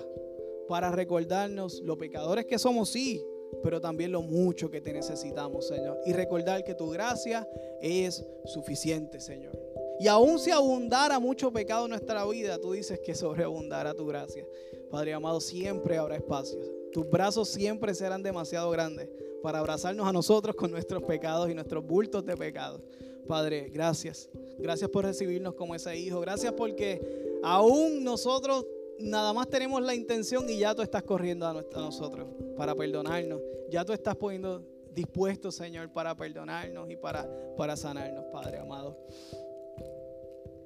para 0.69 0.91
recordarnos 0.91 1.81
los 1.81 1.97
pecadores 1.97 2.45
que 2.45 2.59
somos, 2.59 2.91
sí, 2.91 3.25
pero 3.63 3.81
también 3.81 4.13
lo 4.13 4.23
mucho 4.23 4.71
que 4.71 4.81
te 4.81 4.93
necesitamos, 4.93 5.69
Señor. 5.69 5.99
Y 6.07 6.13
recordar 6.13 6.65
que 6.65 6.75
tu 6.75 6.91
gracia 6.91 7.49
es 7.81 8.25
suficiente, 8.45 9.21
Señor. 9.21 9.59
Y 9.99 10.09
aun 10.09 10.39
si 10.39 10.51
abundara 10.51 11.19
mucho 11.19 11.51
pecado 11.53 11.85
en 11.85 11.91
nuestra 11.91 12.27
vida, 12.27 12.59
tú 12.59 12.73
dices 12.73 13.01
que 13.01 13.15
sobreabundará 13.15 13.95
tu 13.95 14.07
gracia. 14.07 14.47
Padre 14.91 15.15
amado, 15.15 15.41
siempre 15.41 15.97
habrá 15.97 16.17
espacio. 16.17 16.59
Tus 16.93 17.09
brazos 17.09 17.49
siempre 17.49 17.95
serán 17.95 18.23
demasiado 18.23 18.71
grandes 18.71 19.09
para 19.43 19.59
abrazarnos 19.59 20.07
a 20.07 20.13
nosotros 20.13 20.55
con 20.55 20.71
nuestros 20.71 21.03
pecados 21.03 21.51
y 21.51 21.55
nuestros 21.55 21.85
bultos 21.85 22.25
de 22.25 22.37
pecado. 22.37 22.83
Padre, 23.27 23.71
gracias. 23.73 24.29
Gracias 24.59 24.89
por 24.91 25.05
recibirnos 25.05 25.55
como 25.55 25.75
ese 25.75 25.97
hijo. 25.97 26.21
Gracias 26.21 26.53
porque 26.53 27.01
aún 27.43 28.05
nosotros 28.05 28.67
nada 29.01 29.33
más 29.33 29.49
tenemos 29.49 29.83
la 29.83 29.95
intención 29.95 30.49
y 30.49 30.59
ya 30.59 30.75
tú 30.75 30.83
estás 30.83 31.03
corriendo 31.03 31.47
a, 31.47 31.53
nosotros 31.53 32.29
para 32.57 32.75
perdonarnos. 32.75 33.41
Ya 33.71 33.85
tú 33.85 33.93
estás 33.93 34.17
poniendo 34.17 34.63
dispuesto, 34.93 35.53
Señor, 35.53 35.93
para 35.93 36.15
perdonarnos 36.15 36.91
y 36.91 36.97
para, 36.97 37.29
para 37.57 37.77
sanarnos, 37.77 38.25
Padre 38.33 38.59
amado. 38.59 38.99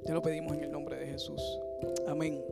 Te 0.05 0.13
lo 0.13 0.23
pedimos 0.23 0.53
en 0.55 0.65
el 0.65 0.71
nombre 0.71 0.97
de 0.97 1.07
Jesús. 1.07 1.43
Amén. 2.07 2.43